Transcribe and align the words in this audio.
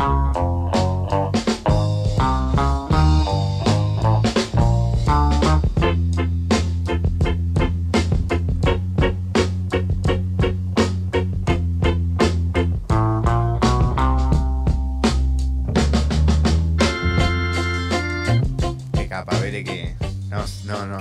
Qué 0.00 0.49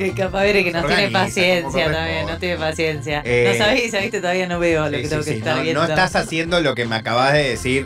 no, 0.10 0.16
no. 0.16 0.16
Que 0.16 0.22
capaz 0.22 0.42
ver 0.42 0.64
que 0.64 0.72
no 0.72 0.84
tiene 0.86 1.10
paciencia 1.10 1.92
también, 1.92 2.26
no 2.28 2.38
tiene 2.38 2.58
paciencia. 2.58 3.22
Eh, 3.26 3.56
no 3.58 3.66
sabés, 3.66 4.12
que 4.12 4.20
todavía 4.22 4.48
no 4.48 4.60
veo 4.60 4.90
lo 4.90 4.98
Sí, 4.98 4.98
que 4.98 5.04
sí, 5.04 5.10
tengo 5.10 5.24
que 5.24 5.32
sí, 5.32 5.38
estar 5.38 5.56
no, 5.58 5.62
viendo. 5.64 5.82
no 5.84 5.88
estás 5.88 6.16
haciendo 6.16 6.60
lo 6.62 6.76
que 6.76 6.86
me 6.86 6.96
acabas 6.96 7.34
de 7.34 7.50
decir 7.50 7.86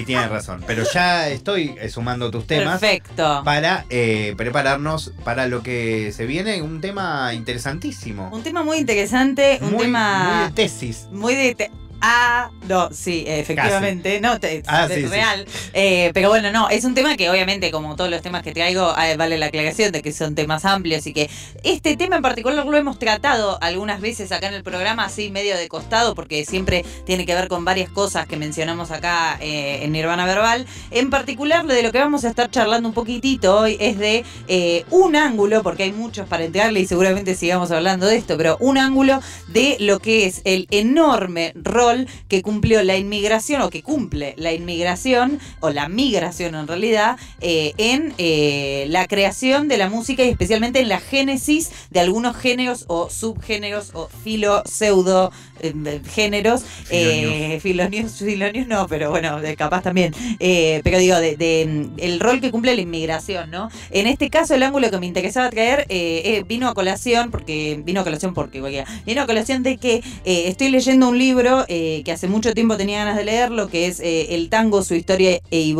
y 0.00 0.04
tienes 0.04 0.28
razón. 0.30 0.62
Pero 0.66 0.84
ya 0.92 1.28
estoy 1.28 1.74
eh, 1.80 1.88
sumando 1.88 2.30
tus 2.30 2.46
temas 2.46 2.80
Perfecto. 2.80 3.42
para 3.44 3.84
eh, 3.90 4.34
prepararnos 4.36 5.12
para 5.24 5.46
lo 5.46 5.62
que 5.62 6.12
se 6.12 6.26
viene, 6.26 6.62
un 6.62 6.80
tema 6.80 7.32
interesantísimo. 7.34 8.30
Un 8.32 8.42
tema 8.42 8.62
muy 8.62 8.78
interesante, 8.78 9.58
un 9.62 9.72
muy, 9.72 9.82
tema 9.84 10.34
muy 10.34 10.44
de 10.48 10.52
tesis. 10.52 11.08
muy 11.10 11.34
de... 11.34 11.54
te- 11.54 11.70
Ah, 12.06 12.50
no, 12.68 12.90
sí, 12.92 13.24
efectivamente, 13.26 14.20
no, 14.20 14.38
te- 14.38 14.62
Ah, 14.66 14.86
sí, 14.88 14.96
sí. 14.96 15.06
real. 15.06 15.46
Eh, 15.72 16.10
pero 16.12 16.28
bueno, 16.28 16.52
no, 16.52 16.68
es 16.68 16.84
un 16.84 16.94
tema 16.94 17.16
que 17.16 17.30
obviamente, 17.30 17.70
como 17.70 17.96
todos 17.96 18.10
los 18.10 18.20
temas 18.20 18.42
que 18.42 18.52
traigo, 18.52 18.92
vale 19.16 19.38
la 19.38 19.46
aclaración 19.46 19.90
de 19.90 20.02
que 20.02 20.12
son 20.12 20.34
temas 20.34 20.66
amplios 20.66 21.06
y 21.06 21.14
que 21.14 21.30
este 21.62 21.96
tema 21.96 22.16
en 22.16 22.22
particular 22.22 22.66
lo 22.66 22.76
hemos 22.76 22.98
tratado 22.98 23.56
algunas 23.62 24.02
veces 24.02 24.32
acá 24.32 24.48
en 24.48 24.54
el 24.54 24.62
programa, 24.62 25.06
así 25.06 25.30
medio 25.30 25.56
de 25.56 25.66
costado, 25.68 26.14
porque 26.14 26.44
siempre 26.44 26.84
tiene 27.06 27.24
que 27.24 27.34
ver 27.34 27.48
con 27.48 27.64
varias 27.64 27.88
cosas 27.88 28.26
que 28.26 28.36
mencionamos 28.36 28.90
acá 28.90 29.38
eh, 29.40 29.78
en 29.82 29.92
Nirvana 29.92 30.26
Verbal. 30.26 30.66
En 30.90 31.08
particular, 31.08 31.64
lo 31.64 31.72
de 31.72 31.82
lo 31.82 31.90
que 31.90 32.00
vamos 32.00 32.26
a 32.26 32.28
estar 32.28 32.50
charlando 32.50 32.86
un 32.86 32.94
poquitito 32.94 33.60
hoy 33.60 33.78
es 33.80 33.96
de 33.98 34.24
eh, 34.48 34.84
un 34.90 35.16
ángulo, 35.16 35.62
porque 35.62 35.84
hay 35.84 35.92
muchos 35.92 36.28
para 36.28 36.44
entrarle 36.44 36.80
y 36.80 36.86
seguramente 36.86 37.34
sigamos 37.34 37.70
hablando 37.70 38.04
de 38.06 38.16
esto, 38.16 38.36
pero 38.36 38.58
un 38.60 38.76
ángulo 38.76 39.20
de 39.48 39.78
lo 39.80 40.00
que 40.00 40.26
es 40.26 40.42
el 40.44 40.66
enorme 40.70 41.52
rol 41.54 41.93
que 42.28 42.42
cumplió 42.42 42.82
la 42.82 42.96
inmigración 42.96 43.62
o 43.62 43.70
que 43.70 43.82
cumple 43.82 44.34
la 44.36 44.52
inmigración 44.52 45.38
o 45.60 45.70
la 45.70 45.88
migración 45.88 46.54
en 46.54 46.66
realidad 46.66 47.16
eh, 47.40 47.72
en 47.78 48.14
eh, 48.18 48.86
la 48.88 49.06
creación 49.06 49.68
de 49.68 49.76
la 49.78 49.88
música 49.88 50.24
y 50.24 50.28
especialmente 50.28 50.80
en 50.80 50.88
la 50.88 51.00
génesis 51.00 51.70
de 51.90 52.00
algunos 52.00 52.36
géneros 52.36 52.84
o 52.88 53.10
subgéneros 53.10 53.90
o 53.94 54.08
filo 54.22 54.62
pseudo 54.66 55.32
eh, 55.60 56.00
géneros. 56.12 56.64
Eh, 56.90 57.58
filonios 57.62 58.12
filonios 58.18 58.66
no 58.66 58.86
pero 58.88 59.10
bueno 59.10 59.40
capaz 59.56 59.82
también. 59.82 60.14
Eh, 60.40 60.80
pero 60.84 60.98
digo 60.98 61.16
de, 61.18 61.36
de, 61.36 61.66
mm, 61.66 61.98
el 61.98 62.20
rol 62.20 62.40
que 62.40 62.50
cumple 62.50 62.74
la 62.74 62.82
inmigración 62.82 63.50
no 63.50 63.68
en 63.90 64.06
este 64.06 64.30
caso 64.30 64.54
el 64.54 64.62
ángulo 64.62 64.90
que 64.90 64.98
me 64.98 65.06
interesaba 65.06 65.50
traer 65.50 65.86
eh, 65.88 66.22
eh, 66.24 66.44
vino 66.46 66.68
a 66.68 66.74
colación 66.74 67.30
porque 67.30 67.80
vino 67.84 68.00
a 68.00 68.04
colación 68.04 68.34
porque 68.34 68.84
vino 69.06 69.22
a 69.22 69.26
colación 69.26 69.62
de 69.62 69.76
que 69.76 69.96
eh, 70.24 70.48
estoy 70.48 70.68
leyendo 70.70 71.08
un 71.08 71.18
libro 71.18 71.64
eh, 71.68 71.83
que 72.04 72.12
hace 72.12 72.28
mucho 72.28 72.52
tiempo 72.54 72.76
tenía 72.76 72.98
ganas 72.98 73.16
de 73.16 73.24
leerlo 73.24 73.68
que 73.68 73.86
es 73.86 74.00
eh, 74.00 74.34
el 74.34 74.48
tango 74.48 74.82
su 74.82 74.94
historia 74.94 75.40
e 75.50 75.74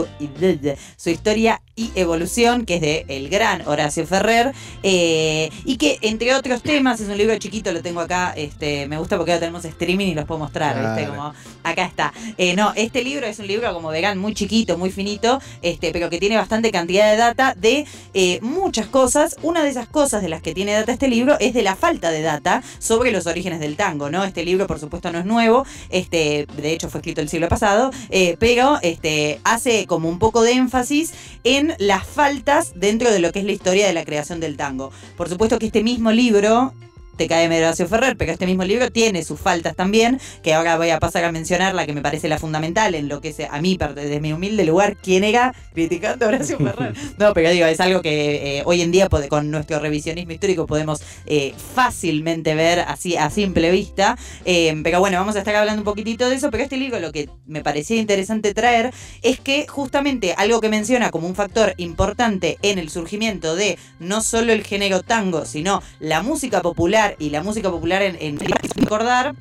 su 0.97 1.11
historia 1.11 1.61
y 1.77 1.91
evolución 1.97 2.67
que 2.67 2.77
es 2.77 2.81
de 2.81 3.05
el 3.09 3.29
gran 3.29 3.67
Horacio 3.67 4.07
Ferrer 4.07 4.53
eh, 4.85 5.51
y 5.65 5.77
que 5.77 5.99
entre 6.03 6.33
otros 6.35 6.63
temas 6.63 7.01
es 7.01 7.09
un 7.09 7.19
libro 7.19 7.37
chiquito 7.37 7.73
lo 7.73 7.83
tengo 7.83 8.01
acá 8.01 8.33
este 8.37 8.87
me 8.87 8.97
gusta 8.97 9.17
porque 9.17 9.33
ahora 9.33 9.41
tenemos 9.41 9.65
streaming 9.65 10.07
y 10.07 10.15
los 10.15 10.25
puedo 10.25 10.39
mostrar 10.39 10.77
¿viste? 10.77 11.05
Claro. 11.05 11.11
como 11.11 11.35
acá 11.65 11.85
está 11.85 12.13
Eh, 12.39 12.55
no 12.55 12.73
este 12.77 13.03
libro 13.03 13.27
es 13.27 13.41
un 13.41 13.49
libro 13.49 13.73
como 13.75 13.89
vegan 13.89 14.19
muy 14.19 14.35
chiquito 14.35 14.79
muy 14.79 14.91
finito 14.93 15.41
este 15.63 15.91
pero 15.91 16.11
que 16.11 16.19
tiene 16.19 16.37
bastante 16.37 16.71
cantidad 16.71 17.11
de 17.11 17.17
data 17.17 17.55
de 17.57 17.87
eh, 18.15 18.39
muchas 18.41 18.87
cosas 18.87 19.37
una 19.43 19.65
de 19.65 19.71
esas 19.71 19.89
cosas 19.89 20.23
de 20.23 20.29
las 20.29 20.43
que 20.43 20.55
tiene 20.55 20.75
data 20.75 20.93
este 20.93 21.09
libro 21.09 21.37
es 21.41 21.55
de 21.55 21.63
la 21.63 21.75
falta 21.75 22.13
de 22.13 22.23
data 22.23 22.63
sobre 22.79 23.11
los 23.11 23.27
orígenes 23.27 23.59
del 23.59 23.75
tango 23.75 24.11
no 24.11 24.23
este 24.23 24.45
libro 24.45 24.69
por 24.69 24.79
supuesto 24.79 25.11
no 25.11 25.19
es 25.19 25.25
nuevo 25.25 25.67
este 25.89 26.47
de 26.57 26.73
hecho 26.73 26.89
fue 26.89 27.01
escrito 27.01 27.21
el 27.21 27.29
siglo 27.29 27.49
pasado 27.49 27.91
pero 28.39 28.79
este 28.83 29.41
hace 29.43 29.87
como 29.87 30.09
un 30.09 30.21
poco 30.21 30.43
de 30.43 30.53
énfasis 30.53 31.15
en 31.43 31.64
las 31.79 32.07
faltas 32.07 32.73
dentro 32.75 33.11
de 33.11 33.19
lo 33.19 33.33
que 33.33 33.41
es 33.41 33.45
la 33.45 33.53
historia 33.53 33.87
de 33.87 33.93
la 33.93 34.05
creación 34.05 34.41
del 34.41 34.57
tango. 34.57 34.91
Por 35.17 35.29
supuesto 35.29 35.59
que 35.59 35.67
este 35.67 35.83
mismo 35.83 36.13
libro 36.13 36.73
te 37.17 37.29
cae 37.29 37.49
de 37.49 37.59
Horacio 37.59 37.87
Ferrer, 37.89 38.17
pero 38.17 38.33
este 38.33 38.47
mismo 38.47 38.65
libro 38.65 38.91
tiene 38.91 39.23
sus 39.23 39.39
faltas 39.41 39.77
también, 39.77 40.21
que 40.43 40.55
ahora 40.55 40.77
voy 40.77 40.91
a 40.91 40.99
pasar 40.99 41.25
a 41.25 41.33
mencionar 41.33 41.75
la 41.75 41.87
que 41.87 41.93
me 41.93 42.03
parece 42.03 42.29
la 42.29 42.39
fundamental 42.39 42.95
en 42.95 43.09
lo 43.09 43.21
que 43.21 43.29
es 43.29 43.41
a 43.41 43.61
mí, 43.61 43.79
desde 43.95 44.21
mi 44.21 44.33
humilde 44.33 44.65
lugar, 44.65 44.97
quién 44.97 45.25
era 45.25 45.55
criticando 45.73 46.25
a 46.25 46.29
Horacio 46.29 46.59
Ferrer. 46.65 46.95
No, 47.19 47.35
pero 47.35 47.51
digo, 47.51 47.67
es 47.67 47.81
algo 47.81 48.03
que 48.03 48.59
eh, 48.59 48.63
hoy 48.65 48.83
en 48.83 48.93
día 48.93 49.09
con 49.29 49.51
nuestro 49.51 49.79
revisionismo 49.79 50.33
histórico 50.33 50.67
podemos 50.67 51.03
eh, 51.27 51.55
fácilmente 51.75 52.55
ver 52.55 52.81
así 52.81 53.17
a 53.17 53.31
simple 53.31 53.71
vista. 53.71 54.17
Eh, 54.45 54.75
pero 54.83 55.01
bueno, 55.01 55.19
vamos 55.19 55.37
a 55.37 55.39
estar 55.39 55.55
hablando 55.55 55.81
un 55.81 55.85
poquitito 55.85 56.29
de 56.29 56.37
eso, 56.37 56.51
pero 56.51 56.63
este 56.63 56.77
libro 56.77 56.99
lo 57.01 57.13
que 57.13 57.29
me 57.47 57.63
parecía 57.63 57.97
interesante 57.97 58.55
traer 58.55 58.93
es 59.23 59.41
que 59.41 59.67
justamente 59.67 60.35
algo 60.37 60.61
que 60.61 60.69
menciona 60.69 61.11
como 61.11 61.27
un 61.27 61.35
factor 61.35 61.75
importante 61.77 62.59
en 62.63 62.79
el 62.79 62.91
surgimiento 62.91 63.57
de 63.57 63.79
no 63.99 64.23
solo 64.23 64.53
el 64.53 64.65
género 64.65 65.03
tango, 65.03 65.45
sino 65.45 65.83
la 66.01 66.23
música 66.23 66.63
popular 66.63 67.04
y 67.19 67.31
la 67.31 67.43
música 67.43 67.71
popular 67.71 68.03
en, 68.03 68.17
en 68.21 68.39
recordar 68.77 69.35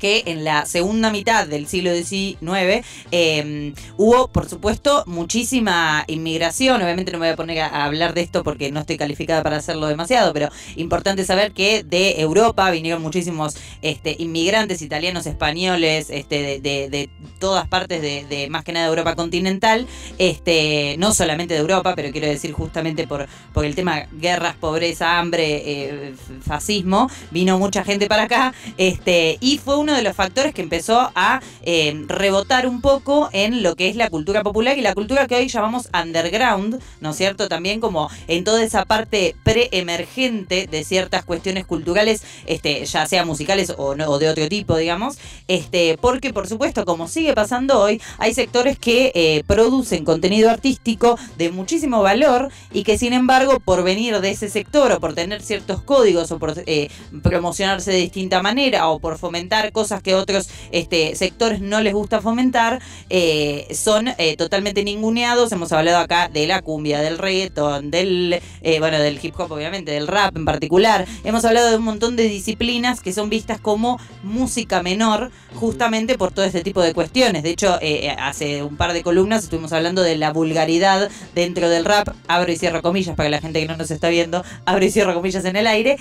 que 0.00 0.24
en 0.26 0.42
la 0.42 0.66
segunda 0.66 1.10
mitad 1.10 1.46
del 1.46 1.68
siglo 1.68 1.94
XIX 1.94 2.84
eh, 3.12 3.72
hubo, 3.96 4.28
por 4.28 4.48
supuesto, 4.48 5.04
muchísima 5.06 6.04
inmigración. 6.08 6.82
Obviamente 6.82 7.12
no 7.12 7.18
me 7.18 7.26
voy 7.26 7.34
a 7.34 7.36
poner 7.36 7.60
a, 7.60 7.84
hablar 7.84 8.14
de 8.14 8.22
esto 8.22 8.42
porque 8.42 8.72
no 8.72 8.80
estoy 8.80 8.96
calificada 8.96 9.42
para 9.44 9.58
hacerlo 9.58 9.86
demasiado, 9.86 10.32
pero 10.32 10.48
importante 10.76 11.24
saber 11.24 11.52
que 11.52 11.84
de 11.84 12.20
Europa 12.20 12.68
vinieron 12.70 13.02
muchísimos 13.02 13.56
este, 13.82 14.16
inmigrantes 14.18 14.82
italianos, 14.82 15.26
españoles, 15.26 16.08
este, 16.10 16.60
de, 16.60 17.10
todas 17.38 17.68
partes 17.68 18.02
de, 18.02 18.48
más 18.50 18.64
que 18.64 18.72
nada 18.72 18.86
de 18.86 18.90
Europa 18.90 19.14
continental, 19.14 19.86
este, 20.18 20.96
no 20.98 21.12
solamente 21.14 21.54
de 21.54 21.60
Europa, 21.60 21.94
pero 21.94 22.10
quiero 22.10 22.26
decir 22.26 22.52
justamente 22.52 23.06
por, 23.06 23.28
el 23.62 23.74
tema 23.74 24.06
guerras, 24.12 24.56
pobreza, 24.56 25.18
hambre, 25.18 25.62
eh, 25.64 26.14
fascismo, 26.40 27.10
vino 27.30 27.58
mucha 27.58 27.84
gente 27.84 28.06
para 28.06 28.22
acá, 28.22 28.54
y 28.78 29.58
fue 29.62 29.76
uno 29.90 29.96
de 29.96 30.04
los 30.04 30.14
factores 30.14 30.54
que 30.54 30.62
empezó 30.62 31.10
a 31.16 31.40
eh, 31.62 32.04
rebotar 32.06 32.68
un 32.68 32.80
poco 32.80 33.28
en 33.32 33.64
lo 33.64 33.74
que 33.74 33.88
es 33.88 33.96
la 33.96 34.08
cultura 34.08 34.44
popular 34.44 34.78
y 34.78 34.82
la 34.82 34.94
cultura 34.94 35.26
que 35.26 35.34
hoy 35.34 35.48
llamamos 35.48 35.88
underground, 35.92 36.80
¿no 37.00 37.10
es 37.10 37.16
cierto? 37.16 37.48
También 37.48 37.80
como 37.80 38.08
en 38.28 38.44
toda 38.44 38.62
esa 38.62 38.84
parte 38.84 39.34
preemergente 39.42 40.68
de 40.70 40.84
ciertas 40.84 41.24
cuestiones 41.24 41.66
culturales, 41.66 42.22
este, 42.46 42.84
ya 42.84 43.04
sea 43.06 43.24
musicales 43.24 43.74
o, 43.76 43.96
no- 43.96 44.08
o 44.08 44.18
de 44.20 44.28
otro 44.28 44.48
tipo, 44.48 44.76
digamos, 44.76 45.18
este, 45.48 45.98
porque 46.00 46.32
por 46.32 46.46
supuesto, 46.46 46.84
como 46.84 47.08
sigue 47.08 47.34
pasando 47.34 47.80
hoy, 47.80 48.00
hay 48.18 48.32
sectores 48.32 48.78
que 48.78 49.10
eh, 49.16 49.42
producen 49.48 50.04
contenido 50.04 50.50
artístico 50.50 51.18
de 51.36 51.50
muchísimo 51.50 52.00
valor 52.02 52.48
y 52.72 52.84
que 52.84 52.96
sin 52.96 53.12
embargo, 53.12 53.58
por 53.58 53.82
venir 53.82 54.20
de 54.20 54.30
ese 54.30 54.48
sector 54.48 54.92
o 54.92 55.00
por 55.00 55.14
tener 55.14 55.42
ciertos 55.42 55.82
códigos 55.82 56.30
o 56.30 56.38
por 56.38 56.54
eh, 56.66 56.88
promocionarse 57.24 57.90
de 57.90 57.96
distinta 57.98 58.40
manera 58.40 58.88
o 58.88 59.00
por 59.00 59.18
fomentar 59.18 59.72
cosas 59.72 59.79
que 60.02 60.14
otros 60.14 60.50
este, 60.72 61.16
sectores 61.16 61.60
no 61.60 61.80
les 61.80 61.94
gusta 61.94 62.20
fomentar, 62.20 62.80
eh, 63.08 63.66
son 63.74 64.08
eh, 64.18 64.36
totalmente 64.36 64.84
ninguneados. 64.84 65.50
Hemos 65.52 65.72
hablado 65.72 65.98
acá 65.98 66.28
de 66.28 66.46
la 66.46 66.60
cumbia, 66.60 67.00
del 67.00 67.18
reggaeton, 67.18 67.90
del, 67.90 68.40
eh, 68.62 68.78
bueno, 68.78 68.98
del 68.98 69.18
hip 69.22 69.34
hop 69.38 69.50
obviamente, 69.50 69.92
del 69.92 70.06
rap 70.06 70.36
en 70.36 70.44
particular. 70.44 71.06
Hemos 71.24 71.44
hablado 71.44 71.70
de 71.70 71.76
un 71.76 71.84
montón 71.84 72.14
de 72.14 72.24
disciplinas 72.24 73.00
que 73.00 73.12
son 73.12 73.30
vistas 73.30 73.58
como 73.58 73.98
música 74.22 74.82
menor 74.82 75.30
justamente 75.54 76.18
por 76.18 76.30
todo 76.30 76.44
este 76.44 76.62
tipo 76.62 76.82
de 76.82 76.92
cuestiones. 76.92 77.42
De 77.42 77.50
hecho, 77.50 77.78
hace 78.18 78.62
un 78.62 78.76
par 78.76 78.92
de 78.92 79.02
columnas 79.02 79.44
estuvimos 79.44 79.72
hablando 79.72 80.02
de 80.02 80.16
la 80.16 80.32
vulgaridad 80.32 81.10
dentro 81.34 81.70
del 81.70 81.86
rap. 81.86 82.08
Abro 82.28 82.52
y 82.52 82.56
cierro 82.56 82.82
comillas 82.82 83.16
para 83.16 83.30
la 83.30 83.40
gente 83.40 83.60
que 83.60 83.66
no 83.66 83.76
nos 83.76 83.90
está 83.90 84.10
viendo. 84.10 84.44
Abro 84.66 84.84
y 84.84 84.90
cierro 84.90 85.14
comillas 85.14 85.44
en 85.46 85.56
el 85.56 85.66
aire. 85.66 85.96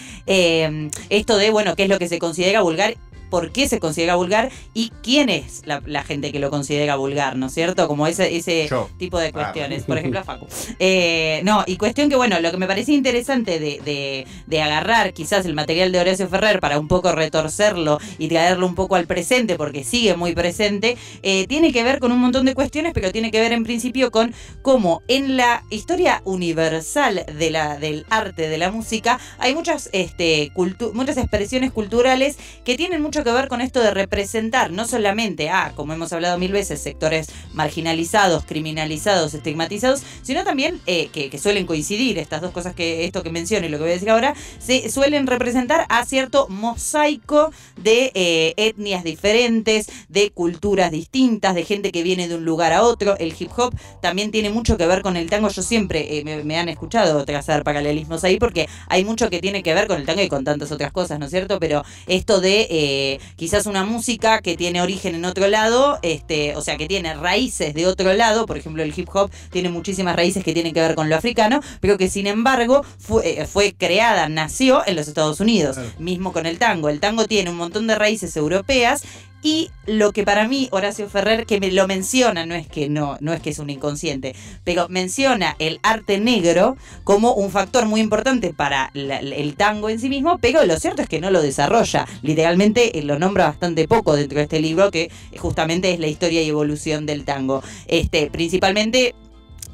Esto 1.09 1.37
de, 1.37 1.49
bueno, 1.49 1.75
qué 1.75 1.83
es 1.83 1.89
lo 1.89 1.97
que 1.97 2.09
se 2.09 2.19
considera 2.19 2.61
vulgar 2.61 2.95
por 3.29 3.51
qué 3.51 3.67
se 3.67 3.79
considera 3.79 4.15
vulgar 4.15 4.49
y 4.73 4.91
quién 5.03 5.29
es 5.29 5.61
la, 5.65 5.81
la 5.85 6.03
gente 6.03 6.31
que 6.31 6.39
lo 6.39 6.49
considera 6.49 6.95
vulgar, 6.95 7.35
¿no 7.35 7.47
es 7.47 7.53
cierto? 7.53 7.87
Como 7.87 8.07
ese, 8.07 8.35
ese 8.35 8.67
Yo. 8.69 8.89
tipo 8.97 9.19
de 9.19 9.27
Ah. 9.27 9.31
cuestiones. 9.31 9.83
Por 9.83 9.97
ejemplo, 9.97 10.19
a 10.19 10.23
Facu. 10.23 10.47
Eh, 10.79 11.41
no, 11.43 11.63
y 11.67 11.77
cuestión 11.77 12.09
que, 12.09 12.15
bueno, 12.15 12.39
lo 12.39 12.51
que 12.51 12.57
me 12.57 12.67
parecía 12.67 12.95
interesante 12.95 13.59
de, 13.59 13.79
de- 13.83 14.25
de 14.47 14.61
agarrar 14.61 15.13
quizás 15.13 15.45
el 15.45 15.53
material 15.53 15.91
de 15.91 15.99
Horacio 15.99 16.27
Ferrer 16.27 16.59
para 16.59 16.79
un 16.79 16.87
poco 16.87 17.11
retorcerlo 17.11 17.99
y 18.17 18.27
traerlo 18.27 18.65
un 18.65 18.75
poco 18.75 18.95
al 18.95 19.05
presente, 19.05 19.55
porque 19.55 19.83
sigue 19.83 20.15
muy 20.15 20.33
presente, 20.33 20.97
eh, 21.23 21.45
tiene 21.47 21.71
que 21.71 21.83
ver 21.83 21.99
con 21.99 22.11
un 22.11 22.19
montón 22.19 22.45
de 22.45 22.55
cuestiones, 22.55 22.91
pero 22.93 23.11
tiene 23.11 23.31
que 23.31 23.39
ver 23.39 23.51
en 23.53 23.63
principio 23.63 24.11
con 24.11 24.33
cómo 24.61 25.01
en 25.07 25.37
la 25.37 25.63
historia 25.69 26.21
universal 26.25 27.25
de 27.37 27.51
la, 27.51 27.77
del 27.77 28.05
arte, 28.09 28.49
de 28.49 28.57
la 28.57 28.71
música, 28.71 29.19
hay 29.37 29.53
muchas, 29.55 29.89
este, 29.93 30.51
muchas 30.93 31.17
expresiones 31.17 31.71
culturales 31.71 32.37
que 32.65 32.75
tienen 32.75 33.01
mucho 33.01 33.18
que 33.23 33.31
ver 33.31 33.47
con 33.47 33.61
esto 33.61 33.81
de 33.81 33.91
representar 33.91 34.71
no 34.71 34.87
solamente 34.87 35.49
a, 35.49 35.73
como 35.75 35.93
hemos 35.93 36.13
hablado 36.13 36.37
mil 36.37 36.51
veces, 36.51 36.81
sectores 36.81 37.27
marginalizados, 37.53 38.45
criminalizados, 38.45 39.33
estigmatizados, 39.33 40.01
sino 40.21 40.43
también 40.43 40.79
eh, 40.85 41.09
que, 41.11 41.37
suelen 41.39 41.65
coincidir 41.65 42.17
estas 42.17 42.41
dos 42.41 42.51
cosas 42.51 42.75
que 42.75 43.05
esto 43.05 43.23
que 43.23 43.29
menciono 43.31 43.65
y 43.65 43.69
lo 43.69 43.77
que 43.77 43.83
voy 43.83 43.91
a 43.91 43.93
decir 43.93 44.09
ahora, 44.09 44.33
se 44.59 44.89
suelen 44.89 45.27
representar 45.27 45.85
a 45.89 46.05
cierto 46.05 46.47
mosaico 46.49 47.51
de 47.77 48.11
eh, 48.13 48.53
etnias 48.57 49.03
diferentes, 49.03 49.87
de 50.09 50.31
culturas 50.31 50.91
distintas, 50.91 51.55
de 51.55 51.63
gente 51.63 51.91
que 51.91 52.03
viene 52.03 52.27
de 52.27 52.35
un 52.35 52.45
lugar 52.45 52.73
a 52.73 52.83
otro. 52.83 53.17
El 53.17 53.33
hip 53.37 53.51
hop 53.57 53.73
también 54.01 54.31
tiene 54.31 54.49
mucho 54.49 54.77
que 54.77 54.85
ver 54.85 55.01
con 55.01 55.17
el 55.17 55.29
tango. 55.29 55.49
Yo 55.49 55.61
siempre 55.61 56.19
eh, 56.19 56.43
me, 56.43 56.57
han 56.57 56.69
escuchado 56.69 57.23
trazar 57.25 57.63
paralelismos 57.63 58.23
ahí 58.23 58.37
porque 58.37 58.67
hay 58.87 59.05
mucho 59.05 59.29
que 59.29 59.39
tiene 59.39 59.63
que 59.63 59.73
ver 59.73 59.87
con 59.87 59.97
el 59.97 60.05
tango 60.05 60.21
y 60.21 60.29
con 60.29 60.43
tantas 60.43 60.71
otras 60.71 60.91
cosas, 60.91 61.19
¿no 61.19 61.25
es 61.25 61.31
cierto? 61.31 61.59
Pero 61.59 61.83
esto 62.07 62.41
de 62.41 62.67
eh, 63.13 63.19
quizás 63.35 63.65
una 63.65 63.83
música 63.83 64.41
que 64.41 64.57
tiene 64.57 64.81
origen 64.81 65.15
en 65.15 65.25
otro 65.25 65.47
lado, 65.47 65.99
este, 66.01 66.55
o 66.55 66.61
sea, 66.61 66.77
que 66.77 66.87
tiene 66.87 67.13
raíces 67.13 67.73
de 67.73 67.87
otro 67.87 68.13
lado, 68.13 68.45
por 68.45 68.57
ejemplo, 68.57 68.83
el 68.83 68.93
hip 68.95 69.09
hop 69.13 69.31
tiene 69.51 69.69
muchísimas 69.69 70.15
raíces 70.15 70.43
que 70.43 70.53
tienen 70.53 70.73
que 70.73 70.81
ver 70.81 70.95
con 70.95 71.09
lo 71.09 71.15
africano, 71.15 71.61
pero 71.79 71.97
que 71.97 72.09
sin 72.09 72.27
embargo 72.27 72.85
fue, 72.97 73.45
fue 73.45 73.73
creada, 73.77 74.29
nació 74.29 74.83
en 74.85 74.95
los 74.95 75.07
Estados 75.07 75.39
Unidos, 75.39 75.77
mismo 75.97 76.33
con 76.33 76.45
el 76.45 76.57
tango. 76.59 76.89
El 76.89 76.99
tango 76.99 77.25
tiene 77.25 77.49
un 77.49 77.57
montón 77.57 77.87
de 77.87 77.95
raíces 77.95 78.35
europeas 78.35 79.03
y 79.41 79.71
lo 79.85 80.11
que 80.11 80.23
para 80.23 80.47
mí 80.47 80.69
Horacio 80.71 81.09
Ferrer 81.09 81.45
que 81.45 81.59
me 81.59 81.71
lo 81.71 81.87
menciona 81.87 82.45
no 82.45 82.55
es 82.55 82.67
que 82.67 82.89
no 82.89 83.17
no 83.21 83.33
es 83.33 83.41
que 83.41 83.49
es 83.51 83.59
un 83.59 83.69
inconsciente 83.69 84.35
pero 84.63 84.87
menciona 84.89 85.55
el 85.59 85.79
arte 85.83 86.19
negro 86.19 86.77
como 87.03 87.33
un 87.33 87.49
factor 87.49 87.85
muy 87.85 88.01
importante 88.01 88.53
para 88.53 88.91
el 88.93 89.55
tango 89.55 89.89
en 89.89 89.99
sí 89.99 90.09
mismo 90.09 90.37
pero 90.39 90.65
lo 90.65 90.77
cierto 90.79 91.01
es 91.01 91.09
que 91.09 91.21
no 91.21 91.31
lo 91.31 91.41
desarrolla. 91.41 92.07
Literalmente 92.21 92.97
eh, 92.97 93.03
lo 93.03 93.19
nombra 93.19 93.45
bastante 93.45 93.87
poco 93.87 94.15
dentro 94.15 94.37
de 94.37 94.43
este 94.43 94.59
libro 94.59 94.91
que 94.91 95.11
justamente 95.37 95.91
es 95.91 95.99
la 95.99 96.07
historia 96.07 96.41
y 96.41 96.49
evolución 96.49 97.05
del 97.05 97.25
tango. 97.25 97.63
Este 97.87 98.29
principalmente 98.29 99.15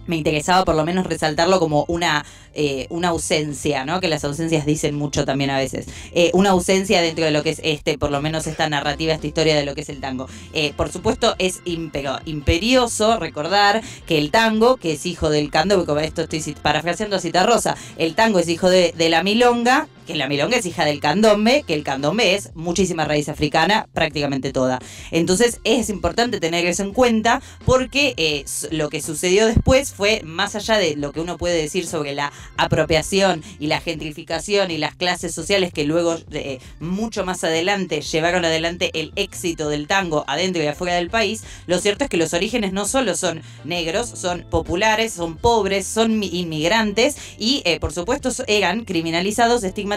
me 0.07 0.15
interesaba 0.17 0.65
por 0.65 0.75
lo 0.75 0.85
menos 0.85 1.05
resaltarlo 1.05 1.59
como 1.59 1.85
una, 1.87 2.25
eh, 2.53 2.87
una 2.89 3.09
ausencia, 3.09 3.85
¿no? 3.85 3.99
Que 3.99 4.07
las 4.07 4.23
ausencias 4.23 4.65
dicen 4.65 4.95
mucho 4.95 5.25
también 5.25 5.49
a 5.49 5.57
veces. 5.57 5.87
Eh, 6.13 6.31
una 6.33 6.51
ausencia 6.51 7.01
dentro 7.01 7.25
de 7.25 7.31
lo 7.31 7.43
que 7.43 7.51
es 7.51 7.61
este, 7.63 7.97
por 7.97 8.11
lo 8.11 8.21
menos 8.21 8.47
esta 8.47 8.69
narrativa, 8.69 9.13
esta 9.13 9.27
historia 9.27 9.55
de 9.55 9.65
lo 9.65 9.75
que 9.75 9.81
es 9.81 9.89
el 9.89 9.99
tango. 9.99 10.27
Eh, 10.53 10.73
por 10.75 10.91
supuesto, 10.91 11.35
es 11.39 11.61
imperioso 11.65 13.19
recordar 13.19 13.81
que 14.05 14.17
el 14.17 14.31
tango, 14.31 14.77
que 14.77 14.93
es 14.93 15.05
hijo 15.05 15.29
del 15.29 15.49
candombe, 15.51 16.05
esto 16.05 16.23
estoy 16.23 16.55
parafraseando 16.61 17.15
a 17.15 17.19
Cita 17.19 17.43
Rosa, 17.43 17.75
el 17.97 18.15
tango 18.15 18.39
es 18.39 18.47
hijo 18.49 18.69
de 18.69 18.93
la 19.09 19.23
milonga, 19.23 19.87
que 20.05 20.15
la 20.15 20.27
milonga 20.27 20.57
es 20.57 20.65
hija 20.65 20.85
del 20.85 20.99
candombe, 20.99 21.63
que 21.65 21.73
el 21.73 21.83
candombe 21.83 22.35
es 22.35 22.51
muchísima 22.55 23.05
raíz 23.05 23.27
africana, 23.29 23.87
prácticamente 23.93 24.51
toda. 24.51 24.79
Entonces 25.11 25.59
es 25.63 25.89
importante 25.89 26.39
tener 26.39 26.65
eso 26.65 26.83
en 26.83 26.93
cuenta 26.93 27.41
porque 27.65 28.13
eh, 28.17 28.45
lo 28.71 28.89
que 28.89 29.01
sucedió 29.01 29.47
después 29.47 29.93
fue 29.93 30.21
más 30.23 30.55
allá 30.55 30.77
de 30.77 30.95
lo 30.95 31.11
que 31.11 31.21
uno 31.21 31.37
puede 31.37 31.59
decir 31.59 31.87
sobre 31.87 32.13
la 32.13 32.31
apropiación 32.57 33.43
y 33.59 33.67
la 33.67 33.81
gentrificación 33.81 34.71
y 34.71 34.77
las 34.77 34.95
clases 34.95 35.33
sociales 35.33 35.73
que 35.73 35.85
luego 35.85 36.17
eh, 36.31 36.59
mucho 36.79 37.25
más 37.25 37.43
adelante 37.43 38.01
llevaron 38.01 38.45
adelante 38.45 38.91
el 38.93 39.11
éxito 39.15 39.69
del 39.69 39.87
tango 39.87 40.23
adentro 40.27 40.63
y 40.63 40.67
afuera 40.67 40.95
del 40.95 41.09
país, 41.09 41.43
lo 41.67 41.79
cierto 41.79 42.03
es 42.03 42.09
que 42.09 42.17
los 42.17 42.33
orígenes 42.33 42.73
no 42.73 42.85
solo 42.85 43.15
son 43.15 43.41
negros, 43.63 44.09
son 44.09 44.45
populares, 44.49 45.13
son 45.13 45.37
pobres, 45.37 45.87
son 45.87 46.21
inmigrantes 46.23 47.17
y 47.37 47.61
eh, 47.65 47.79
por 47.79 47.91
supuesto 47.91 48.29
eran 48.47 48.85
criminalizados, 48.85 49.63
estigmatizados 49.63 49.94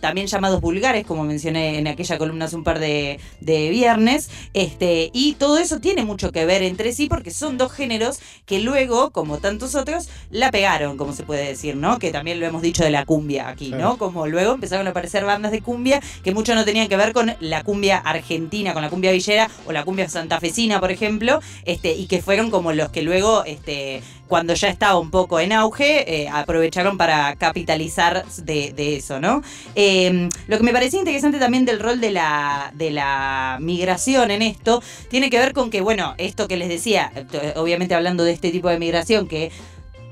también 0.00 0.26
llamados 0.26 0.60
vulgares, 0.60 1.06
como 1.06 1.24
mencioné 1.24 1.78
en 1.78 1.86
aquella 1.86 2.18
columna 2.18 2.46
hace 2.46 2.56
un 2.56 2.64
par 2.64 2.78
de, 2.78 3.18
viernes. 3.40 4.30
Este, 4.52 5.10
y 5.12 5.34
todo 5.34 5.58
eso 5.58 5.80
tiene 5.80 6.04
mucho 6.04 6.32
que 6.32 6.44
ver 6.44 6.62
entre 6.62 6.92
sí 6.92 7.06
porque 7.08 7.30
son 7.30 7.58
dos 7.58 7.72
géneros 7.72 8.18
que 8.46 8.60
luego, 8.60 9.10
como 9.10 9.38
tantos 9.38 9.74
otros, 9.74 10.08
la 10.30 10.50
pegaron, 10.50 10.96
como 10.96 11.12
se 11.12 11.22
puede 11.22 11.46
decir, 11.46 11.76
¿no? 11.76 11.98
Que 11.98 12.10
también 12.10 12.40
lo 12.40 12.46
hemos 12.46 12.62
dicho 12.62 12.84
de 12.84 12.90
la 12.90 13.04
cumbia 13.04 13.48
aquí, 13.48 13.70
¿no? 13.70 13.98
Como 13.98 14.26
luego 14.26 14.54
empezaron 14.54 14.86
a 14.86 14.90
aparecer 14.90 15.24
bandas 15.24 15.52
de 15.52 15.60
cumbia 15.60 16.00
que 16.22 16.32
mucho 16.32 16.54
no 16.54 16.64
tenían 16.64 16.88
que 16.88 16.96
ver 16.96 17.12
con 17.12 17.34
la 17.40 17.62
cumbia 17.62 17.98
argentina, 17.98 18.72
con 18.72 18.82
la 18.82 18.90
cumbia 18.90 19.12
villera 19.12 19.50
o 19.66 19.72
la 19.72 19.84
cumbia 19.84 20.08
santafesina, 20.08 20.80
por 20.80 20.90
ejemplo, 20.90 21.40
este, 21.64 21.92
y 21.92 22.06
que 22.06 22.22
fueron 22.22 22.50
como 22.50 22.72
los 22.72 22.90
que 22.90 23.02
luego 23.02 23.44
este, 23.44 24.02
cuando 24.28 24.54
ya 24.54 24.68
estaba 24.68 24.98
un 24.98 25.10
poco 25.10 25.40
en 25.40 25.52
auge, 25.52 26.22
eh, 26.22 26.28
aprovecharon 26.28 26.96
para 26.96 27.34
capitalizar 27.36 28.24
de, 28.36 28.96
eso, 28.96 29.20
¿no? 29.20 29.42
Em, 29.74 30.28
lo 30.46 30.56
que 30.56 30.62
me 30.62 30.72
parecía 30.72 30.98
interesante 30.98 31.38
también 31.38 31.64
del 31.64 31.80
rol 31.80 32.00
de 32.00 32.10
la, 32.10 32.72
de 32.74 32.90
la 32.90 33.58
migración 33.60 34.30
en 34.30 34.42
esto, 34.42 34.82
tiene 35.08 35.30
que 35.30 35.38
ver 35.38 35.52
con 35.52 35.70
que, 35.70 35.80
bueno, 35.80 36.14
esto 36.18 36.48
que 36.48 36.56
les 36.56 36.68
decía, 36.68 37.12
obviamente 37.56 37.94
hablando 37.94 38.24
de 38.24 38.32
este 38.32 38.50
tipo 38.50 38.68
de 38.68 38.78
migración 38.78 39.28
que 39.28 39.50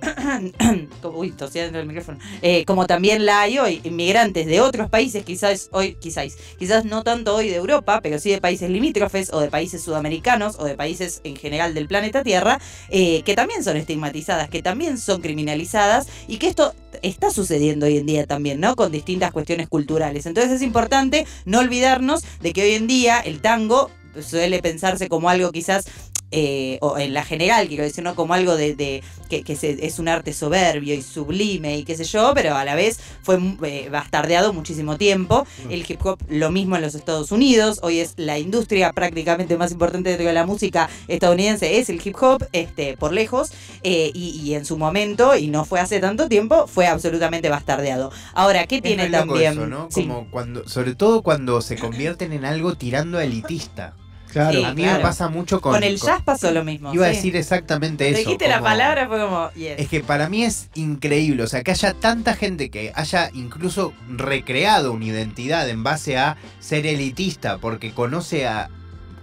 uy, 1.15 1.35
el 1.55 1.87
micrófono, 1.87 2.19
eh, 2.43 2.65
como 2.65 2.87
también 2.87 3.25
la 3.25 3.43
hay 3.43 3.59
hoy, 3.59 3.81
inmigrantes 3.85 4.47
de 4.47 4.61
otros 4.61 4.91
países, 4.91 5.25
quizás 5.25 5.69
hoy, 5.73 5.95
quizás, 5.95 6.37
quizás 6.59 6.85
no 6.85 7.03
tanto 7.05 7.35
hoy 7.35 7.49
de 7.49 7.57
Europa, 7.57 8.01
pero 8.03 8.19
sí 8.19 8.31
de 8.31 8.41
países 8.41 8.71
limítrofes 8.71 9.33
o 9.33 9.41
de 9.41 9.49
países 9.49 9.83
sudamericanos 9.83 10.57
o 10.59 10.65
de 10.65 10.75
países 10.75 11.21
en 11.25 11.37
general 11.37 11.75
del 11.75 11.87
planeta 11.87 12.23
Tierra, 12.23 12.61
eh, 12.89 13.23
que 13.23 13.35
también 13.35 13.63
son 13.63 13.77
estigmatizadas, 13.77 14.49
que 14.49 14.63
también 14.63 14.99
son 14.99 15.21
criminalizadas 15.21 16.09
y 16.27 16.39
que 16.39 16.49
esto 16.49 16.75
está 17.03 17.31
sucediendo 17.31 17.87
hoy 17.87 17.99
en 17.99 18.07
día 18.07 18.27
también, 18.27 18.61
¿no? 18.61 18.75
Con 18.77 18.93
distintas 18.93 19.33
cuestiones 19.33 19.69
culturales. 19.69 20.27
Entonces 20.27 20.53
es 20.53 20.63
importante 20.63 21.27
no 21.45 21.61
olvidarnos 21.61 22.25
de 22.41 22.53
que 22.53 22.63
hoy 22.63 22.73
en 22.73 22.87
día 22.87 23.21
el 23.21 23.41
tango 23.41 23.91
suele 24.21 24.61
pensarse 24.61 25.09
como 25.09 25.31
algo 25.31 25.53
quizás 25.53 25.87
eh, 26.33 26.79
o 26.81 26.99
en 26.99 27.13
la 27.13 27.25
general, 27.25 27.69
quiero 27.69 27.85
decir, 27.85 28.03
¿no? 28.03 28.15
Como 28.15 28.35
algo 28.35 28.57
de, 28.57 29.03
que, 29.29 29.45
es 29.47 29.99
un 29.99 30.09
arte 30.09 30.33
soberbio 30.33 30.95
y 30.95 31.03
sublime 31.03 31.77
y 31.77 31.85
qué 31.85 31.97
sé 31.97 32.05
yo, 32.05 32.33
pero 32.35 32.57
a 32.57 32.65
la 32.65 32.75
vez 32.75 33.01
fue 33.23 33.39
eh, 33.65 33.89
bastardeado 33.91 34.53
muchísimo 34.53 34.97
tiempo. 34.97 35.47
El 35.69 35.85
hip 35.87 36.05
hop 36.05 36.19
lo 36.29 36.51
mismo 36.51 36.77
en 36.77 36.83
los 36.83 36.95
Estados 36.95 37.33
Unidos, 37.33 37.81
hoy 37.83 38.01
es 38.01 38.15
la 38.17 38.39
industria 38.39 38.93
prácticamente 38.93 39.57
más 39.57 39.73
importante 39.73 40.17
de 40.17 40.33
la 40.33 40.47
música 40.47 40.89
estadounidense, 41.09 41.79
es 41.79 41.91
el 41.91 42.01
hip 42.03 42.17
hop, 42.21 42.47
este, 42.53 42.97
por 42.97 43.13
lejos, 43.13 43.53
eh, 43.83 44.11
y, 44.15 44.55
en 44.55 44.65
su 44.65 44.79
momento, 44.79 45.37
y 45.37 45.49
no 45.49 45.65
fue 45.65 45.81
hace 45.81 46.01
tanto 46.01 46.29
tiempo, 46.29 46.67
fue 46.67 46.87
absolutamente 46.87 47.49
bastardeado. 47.49 48.11
Ahora, 48.35 48.67
¿qué 48.67 48.81
tiene 48.81 49.09
también? 49.11 49.57
Como 49.93 50.31
cuando, 50.31 50.67
sobre 50.69 50.95
todo 50.95 51.23
cuando 51.23 51.61
se 51.61 51.77
convierten 51.77 52.33
en 52.33 52.45
algo 52.45 52.75
tirando 52.75 53.21
elitista. 53.21 53.95
Claro, 54.33 54.67
a 54.67 54.73
mí 54.73 54.83
me 54.83 54.99
pasa 55.01 55.29
mucho 55.29 55.61
con. 55.61 55.75
Con 55.75 55.83
el 55.83 55.99
jazz 55.99 56.23
pasó 56.23 56.51
lo 56.51 56.65
mismo. 56.65 56.93
Iba 56.95 57.07
a 57.07 57.09
decir 57.11 57.37
exactamente 57.37 58.09
eso. 58.09 58.19
Dijiste 58.19 58.49
la 58.49 58.63
palabra, 58.63 59.07
fue 59.07 59.21
como. 59.21 59.51
Es 59.55 59.89
que 59.89 60.01
para 60.01 60.29
mí 60.29 60.43
es 60.45 60.71
increíble. 60.75 61.43
O 61.43 61.47
sea, 61.47 61.63
que 61.63 61.71
haya 61.71 61.93
tanta 61.93 62.35
gente 62.35 62.71
que 62.71 62.93
haya 62.95 63.31
incluso 63.35 63.93
recreado 64.09 64.93
una 64.93 65.05
identidad 65.05 65.69
en 65.69 65.83
base 65.83 66.17
a 66.17 66.37
ser 66.61 66.87
elitista 66.87 67.59
porque 67.59 67.93
conoce 67.93 68.47
a 68.47 68.71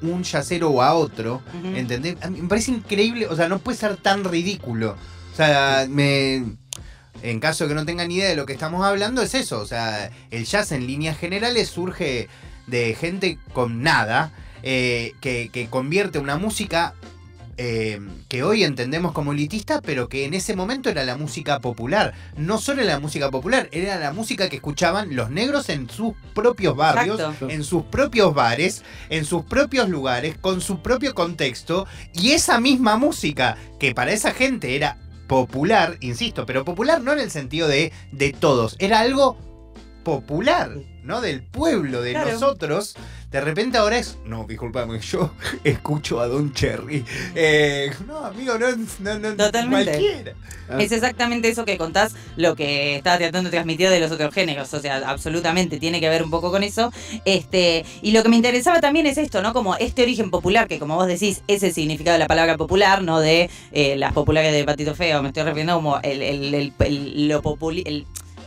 un 0.04 0.24
yacero 0.24 0.70
o 0.70 0.82
a 0.84 0.94
otro. 0.94 1.42
¿Entendés? 1.64 2.16
me 2.30 2.48
parece 2.48 2.72
increíble. 2.72 3.28
O 3.28 3.36
sea, 3.36 3.50
no 3.50 3.60
puede 3.60 3.78
ser 3.78 3.98
tan 3.98 4.24
ridículo. 4.24 4.96
O 5.34 5.36
sea, 5.36 5.88
me. 5.90 6.58
En 7.22 7.40
caso 7.40 7.64
de 7.64 7.70
que 7.70 7.76
no 7.76 7.86
tengan 7.86 8.10
idea 8.12 8.30
de 8.30 8.36
lo 8.36 8.46
que 8.46 8.54
estamos 8.54 8.86
hablando, 8.86 9.22
es 9.24 9.34
eso. 9.34 9.60
O 9.60 9.66
sea, 9.66 10.12
el 10.30 10.46
jazz 10.46 10.72
en 10.72 10.86
líneas 10.86 11.18
generales 11.18 11.68
surge 11.68 12.30
de 12.68 12.94
gente 12.94 13.40
con 13.52 13.82
nada 13.82 14.32
eh, 14.64 15.14
que, 15.22 15.68
convierte 15.70 16.20
una 16.20 16.38
música 16.38 16.94
eh, 17.58 18.00
que 18.30 18.44
hoy 18.44 18.64
entendemos 18.64 19.12
como 19.12 19.34
elitista, 19.34 19.82
pero 19.82 20.08
que 20.08 20.26
en 20.26 20.34
ese 20.34 20.56
momento 20.56 20.90
era 20.90 21.04
la 21.04 21.18
música 21.18 21.60
popular. 21.60 22.14
No 22.38 22.58
solo 22.58 22.82
era 22.82 22.94
la 22.94 23.00
música 23.00 23.30
popular, 23.30 23.68
era 23.72 24.00
la 24.00 24.14
música 24.14 24.48
que 24.50 24.58
escuchaban 24.58 25.16
los 25.16 25.30
negros 25.30 25.70
en 25.70 25.90
sus 25.90 26.14
propios 26.34 26.76
barrios, 26.76 27.22
en 27.42 27.64
sus 27.64 27.84
propios 27.84 28.34
bares, 28.34 28.84
en 29.10 29.26
sus 29.26 29.44
propios 29.44 29.90
lugares, 29.90 30.38
con 30.38 30.62
su 30.62 30.82
propio 30.82 31.14
contexto. 31.14 31.86
Y 32.14 32.32
esa 32.32 32.60
misma 32.60 32.96
música, 32.96 33.58
que 33.80 33.94
para 33.94 34.14
esa 34.14 34.32
gente 34.32 34.76
era 34.76 34.98
popular, 35.28 35.98
insisto, 36.00 36.46
pero 36.46 36.66
popular 36.66 37.02
no 37.02 37.12
en 37.14 37.20
el 37.20 37.30
sentido 37.30 37.68
de, 37.68 37.92
de 38.12 38.34
todos, 38.34 38.76
era 38.80 39.00
algo 39.00 39.38
popular, 40.04 40.72
¿no? 41.04 41.22
Del 41.22 41.44
pueblo, 41.44 42.02
de 42.02 42.14
nosotros. 42.14 42.96
De 43.32 43.42
repente 43.42 43.78
ahora 43.78 44.00
es. 44.00 44.18
No, 44.26 44.46
disculpame, 44.48 45.00
yo 45.12 45.32
escucho 45.64 46.20
a 46.20 46.28
Don 46.28 46.52
Cherry. 46.54 47.06
Eh, 47.36 47.92
no, 48.08 48.26
amigo, 48.26 48.58
no, 48.58 48.68
no, 49.00 49.20
no 49.20 49.36
Totalmente. 49.36 49.92
Cualquiera. 49.92 50.34
Es 50.80 50.92
exactamente 50.92 51.50
eso 51.50 51.66
que 51.66 51.78
contás, 51.78 52.16
lo 52.38 52.56
que 52.56 52.96
estaba 52.96 53.18
tratando 53.18 53.50
de 53.50 53.56
transmitir 53.56 53.90
de 53.90 54.00
los 54.00 54.12
otros 54.12 54.34
géneros. 54.34 54.74
O 54.74 54.80
sea, 54.80 54.98
absolutamente 55.10 55.80
tiene 55.80 56.00
que 56.00 56.10
ver 56.10 56.24
un 56.24 56.32
poco 56.32 56.52
con 56.52 56.64
eso. 56.64 56.92
Este, 57.26 57.86
y 58.02 58.12
lo 58.12 58.24
que 58.24 58.30
me 58.30 58.36
interesaba 58.36 58.80
también 58.82 59.06
es 59.06 59.18
esto, 59.18 59.42
¿no? 59.42 59.54
Como 59.54 59.76
este 59.76 60.04
origen 60.04 60.32
popular, 60.32 60.68
que 60.68 60.80
como 60.80 60.96
vos 60.96 61.08
decís, 61.08 61.44
ese 61.48 61.68
el 61.68 61.74
significado 61.74 62.14
de 62.14 62.20
la 62.20 62.28
palabra 62.28 62.58
popular, 62.58 63.04
¿no? 63.04 63.20
De 63.20 63.50
eh, 63.72 63.96
las 63.96 64.14
populares 64.14 64.54
de 64.54 64.64
Patito 64.64 64.96
Feo. 64.96 65.22
Me 65.22 65.30
estoy 65.30 65.44
refiriendo 65.44 65.76
como 65.76 66.00
el, 66.02 66.22
el, 66.22 66.74
el, 66.80 67.28
lo 67.28 67.42
popular 67.42 67.84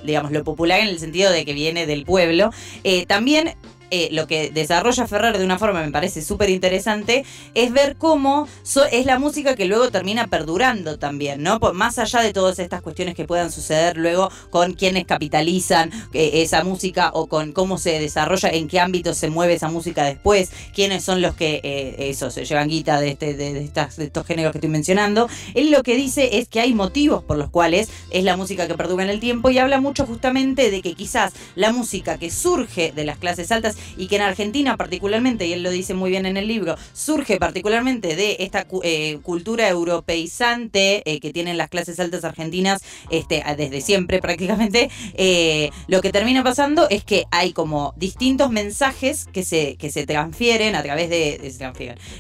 digamos, 0.05 0.33
lo 0.33 0.43
popular 0.45 0.81
en 0.81 0.89
el 0.89 0.99
sentido 0.99 1.31
de 1.31 1.45
que 1.45 1.53
viene 1.53 1.87
del 1.87 2.05
pueblo, 2.05 2.51
eh, 2.85 3.07
también 3.07 3.55
eh, 3.95 4.09
lo 4.11 4.27
que 4.27 4.51
desarrolla 4.51 5.07
Ferrer 5.07 5.37
de 5.37 5.45
una 5.45 5.59
forma 5.59 5.83
me 5.83 5.93
parece 5.93 6.23
súper 6.23 6.49
interesante 6.49 7.27
es 7.55 7.73
ver 7.73 7.97
cómo 7.97 8.49
es 8.91 9.05
la 9.05 9.19
música 9.19 9.55
que 9.55 9.67
luego 9.67 9.91
termina 9.91 10.29
perdurando 10.29 10.99
también, 10.99 11.43
¿no? 11.43 11.61
más 11.75 11.99
allá 11.99 12.21
de 12.21 12.33
todas 12.33 12.59
estas 12.59 12.81
cuestiones 12.81 13.15
que 13.15 13.27
puedan 13.27 13.53
suceder 13.53 13.99
luego 13.99 14.31
con 14.49 14.73
quienes 14.73 15.05
capitalizan 15.05 15.91
eh, 16.15 16.43
esa 16.43 16.65
música 16.65 17.11
o 17.13 17.27
con 17.27 17.53
cómo 17.53 17.77
se 17.77 18.01
desarrolla, 18.01 18.49
en 18.49 18.67
qué 18.67 18.81
ámbito 18.81 19.13
se 19.13 19.29
mueve 19.29 19.53
esa 19.53 19.69
música 19.69 20.05
después, 20.05 20.53
quiénes 20.75 21.05
son 21.05 21.21
los 21.21 21.35
que 21.35 21.61
eh, 21.63 22.09
eso 22.09 22.31
se 22.31 22.47
llevan 22.47 22.69
guita 22.69 22.99
de, 22.99 23.11
este, 23.11 23.35
de, 23.35 23.63
estas, 23.63 23.97
de 23.97 24.07
estos 24.07 24.27
géneros 24.27 24.53
que 24.53 24.59
estoy 24.59 24.71
mencionando. 24.71 25.29
Él 25.53 25.71
lo 25.71 25.83
que 25.83 25.97
dice 25.97 26.39
es 26.39 26.49
que 26.49 26.61
hay 26.61 26.73
motivos 26.73 27.25
por 27.25 27.37
los 27.37 27.51
cuales 27.51 27.91
es 28.09 28.25
la 28.25 28.39
música 28.39 28.67
que 28.67 28.75
perdura 28.75 29.05
en 29.05 29.11
el 29.11 29.21
tiempo 29.21 29.51
y 29.51 29.59
habla 29.59 29.83
mucho 29.83 30.07
justamente 30.07 30.71
de 30.71 30.81
que 30.81 30.95
quizás 30.95 31.35
la 31.57 31.73
música 31.73 32.17
que 32.17 32.31
surge 32.31 32.93
de 32.93 33.05
las 33.05 33.19
clases 33.19 33.53
altas 33.53 33.77
y 33.97 34.07
que 34.07 34.17
en 34.17 34.23
Argentina 34.23 34.77
particularmente, 34.77 35.47
y 35.47 35.53
él 35.53 35.63
lo 35.63 35.71
dice 35.71 35.95
muy 35.95 36.11
bien 36.11 36.27
en 36.27 36.37
el 36.37 36.49
libro, 36.49 36.77
surge 36.93 37.39
particularmente 37.39 38.17
de 38.17 38.37
esta 38.41 38.67
eh, 38.83 39.19
cultura 39.23 39.69
europeizante 39.69 41.03
eh, 41.11 41.21
que 41.21 41.33
tienen 41.33 41.57
las 41.57 41.69
clases 41.69 41.99
altas 42.01 42.25
argentinas 42.25 42.83
este, 43.11 43.43
desde 43.57 43.81
siempre 43.81 44.21
prácticamente, 44.21 44.91
eh, 45.15 45.71
lo 45.89 46.01
que 46.01 46.11
termina 46.13 46.43
pasando 46.43 46.89
es 46.89 47.05
que 47.05 47.25
hay 47.31 47.53
como 47.53 47.95
distintos 47.97 48.51
mensajes 48.51 49.27
que 49.33 49.45
se, 49.45 49.77
que 49.77 49.91
se 49.91 50.07
transfieren 50.07 50.75
a 50.75 50.83
través 50.83 51.11
de, 51.11 51.41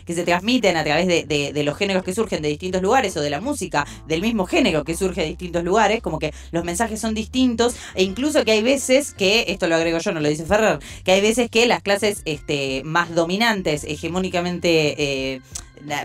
que 0.04 0.14
se 0.14 0.24
transmiten 0.24 0.76
a 0.76 0.84
través 0.84 1.06
de, 1.06 1.52
de 1.52 1.62
los 1.64 1.76
géneros 1.76 2.02
que 2.02 2.14
surgen 2.14 2.42
de 2.42 2.48
distintos 2.48 2.82
lugares 2.82 3.16
o 3.16 3.20
de 3.20 3.30
la 3.30 3.40
música 3.40 3.86
del 4.06 4.20
mismo 4.20 4.46
género 4.46 4.84
que 4.84 4.96
surge 4.96 5.22
de 5.22 5.28
distintos 5.28 5.64
lugares, 5.64 6.02
como 6.02 6.18
que 6.18 6.32
los 6.50 6.64
mensajes 6.64 7.00
son 7.00 7.14
distintos 7.14 7.74
e 7.94 8.02
incluso 8.02 8.44
que 8.44 8.52
hay 8.52 8.62
veces 8.62 9.12
que, 9.12 9.44
esto 9.48 9.66
lo 9.66 9.76
agrego 9.76 9.98
yo, 9.98 10.12
no 10.12 10.20
lo 10.20 10.28
dice 10.28 10.44
Ferrer, 10.44 10.78
que 11.04 11.12
hay 11.12 11.20
veces 11.20 11.50
que 11.52 11.66
las 11.66 11.82
clases 11.82 12.22
este, 12.24 12.82
más 12.82 13.14
dominantes, 13.14 13.84
hegemónicamente 13.84 15.34
eh, 15.34 15.40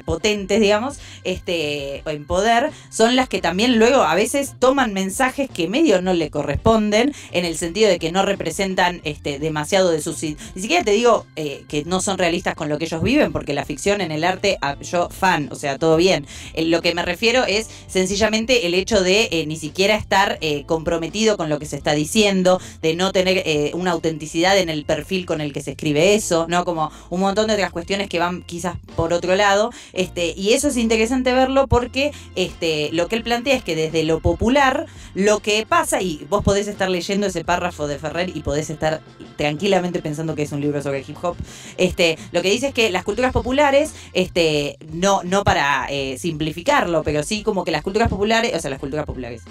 potentes, 0.05 0.59
digamos, 0.59 0.99
este, 1.23 2.03
en 2.05 2.25
poder, 2.25 2.71
son 2.89 3.15
las 3.15 3.29
que 3.29 3.41
también 3.41 3.79
luego 3.79 4.03
a 4.03 4.15
veces 4.15 4.55
toman 4.59 4.93
mensajes 4.93 5.49
que 5.49 5.67
medio 5.67 6.01
no 6.01 6.13
le 6.13 6.29
corresponden, 6.29 7.13
en 7.31 7.45
el 7.45 7.57
sentido 7.57 7.89
de 7.89 7.99
que 7.99 8.11
no 8.11 8.23
representan 8.23 9.01
este, 9.03 9.39
demasiado 9.39 9.91
de 9.91 10.01
sus... 10.01 10.21
Ni 10.23 10.35
siquiera 10.55 10.83
te 10.83 10.91
digo 10.91 11.25
eh, 11.35 11.63
que 11.67 11.83
no 11.85 12.01
son 12.01 12.17
realistas 12.17 12.55
con 12.55 12.69
lo 12.69 12.77
que 12.77 12.85
ellos 12.85 13.01
viven, 13.01 13.31
porque 13.31 13.53
la 13.53 13.65
ficción 13.65 14.01
en 14.01 14.11
el 14.11 14.23
arte, 14.23 14.57
ah, 14.61 14.77
yo 14.81 15.09
fan, 15.09 15.49
o 15.51 15.55
sea, 15.55 15.77
todo 15.77 15.97
bien. 15.97 16.25
lo 16.55 16.81
que 16.81 16.93
me 16.93 17.03
refiero 17.03 17.45
es 17.45 17.69
sencillamente 17.87 18.65
el 18.65 18.73
hecho 18.73 19.01
de 19.01 19.29
eh, 19.31 19.45
ni 19.45 19.55
siquiera 19.55 19.95
estar 19.95 20.37
eh, 20.41 20.63
comprometido 20.65 21.37
con 21.37 21.49
lo 21.49 21.59
que 21.59 21.65
se 21.65 21.75
está 21.75 21.93
diciendo, 21.93 22.59
de 22.81 22.95
no 22.95 23.11
tener 23.11 23.27
una 23.73 23.91
autenticidad 23.91 24.57
en 24.57 24.69
el 24.69 24.85
perfil 24.85 25.25
con 25.25 25.41
el 25.41 25.53
que 25.53 25.61
se 25.61 25.71
escribe 25.71 26.15
eso, 26.15 26.45
¿no? 26.49 26.65
Como 26.65 26.91
un 27.09 27.19
montón 27.19 27.47
de 27.47 27.53
otras 27.53 27.71
cuestiones 27.71 28.09
que 28.09 28.19
van 28.19 28.43
quizás 28.43 28.77
por 28.95 29.13
otro 29.13 29.35
lado 29.35 29.66
este, 29.93 30.33
y 30.35 30.53
eso 30.53 30.67
es 30.67 30.77
interesante 30.77 31.33
verlo 31.33 31.67
porque 31.67 32.11
este, 32.35 32.89
lo 32.93 33.07
que 33.07 33.15
él 33.15 33.23
plantea 33.23 33.55
es 33.55 33.63
que 33.63 33.75
desde 33.75 34.03
lo 34.03 34.19
popular, 34.19 34.85
lo 35.13 35.39
que 35.39 35.65
pasa, 35.67 36.01
y 36.01 36.25
vos 36.29 36.43
podés 36.43 36.67
estar 36.67 36.89
leyendo 36.89 37.27
ese 37.27 37.43
párrafo 37.43 37.87
de 37.87 37.99
Ferrer 37.99 38.35
y 38.35 38.41
podés 38.41 38.69
estar 38.69 39.01
tranquilamente 39.35 40.01
pensando 40.01 40.35
que 40.35 40.43
es 40.43 40.51
un 40.51 40.61
libro 40.61 40.81
sobre 40.81 40.99
hip 41.07 41.17
hop, 41.21 41.35
este, 41.77 42.17
lo 42.31 42.41
que 42.41 42.49
dice 42.49 42.67
es 42.67 42.73
que 42.73 42.89
las 42.89 43.03
culturas 43.03 43.31
populares, 43.31 43.93
este, 44.13 44.77
no, 44.91 45.21
para 45.43 45.87
eh, 45.89 46.17
simplificarlo, 46.17 47.03
pero 47.03 47.23
sí 47.23 47.43
como 47.43 47.63
que 47.63 47.71
las 47.71 47.83
culturas 47.83 48.09
populares, 48.09 48.53
o 48.55 48.59
sea, 48.59 48.69
las 48.69 48.79
culturas 48.79 49.05
populares, 49.05 49.43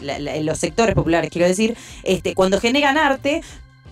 los 0.42 0.58
sectores 0.58 0.94
populares, 0.94 1.30
quiero 1.30 1.46
decir, 1.46 1.76
cuando 2.34 2.60
generan 2.60 2.98
arte, 2.98 3.42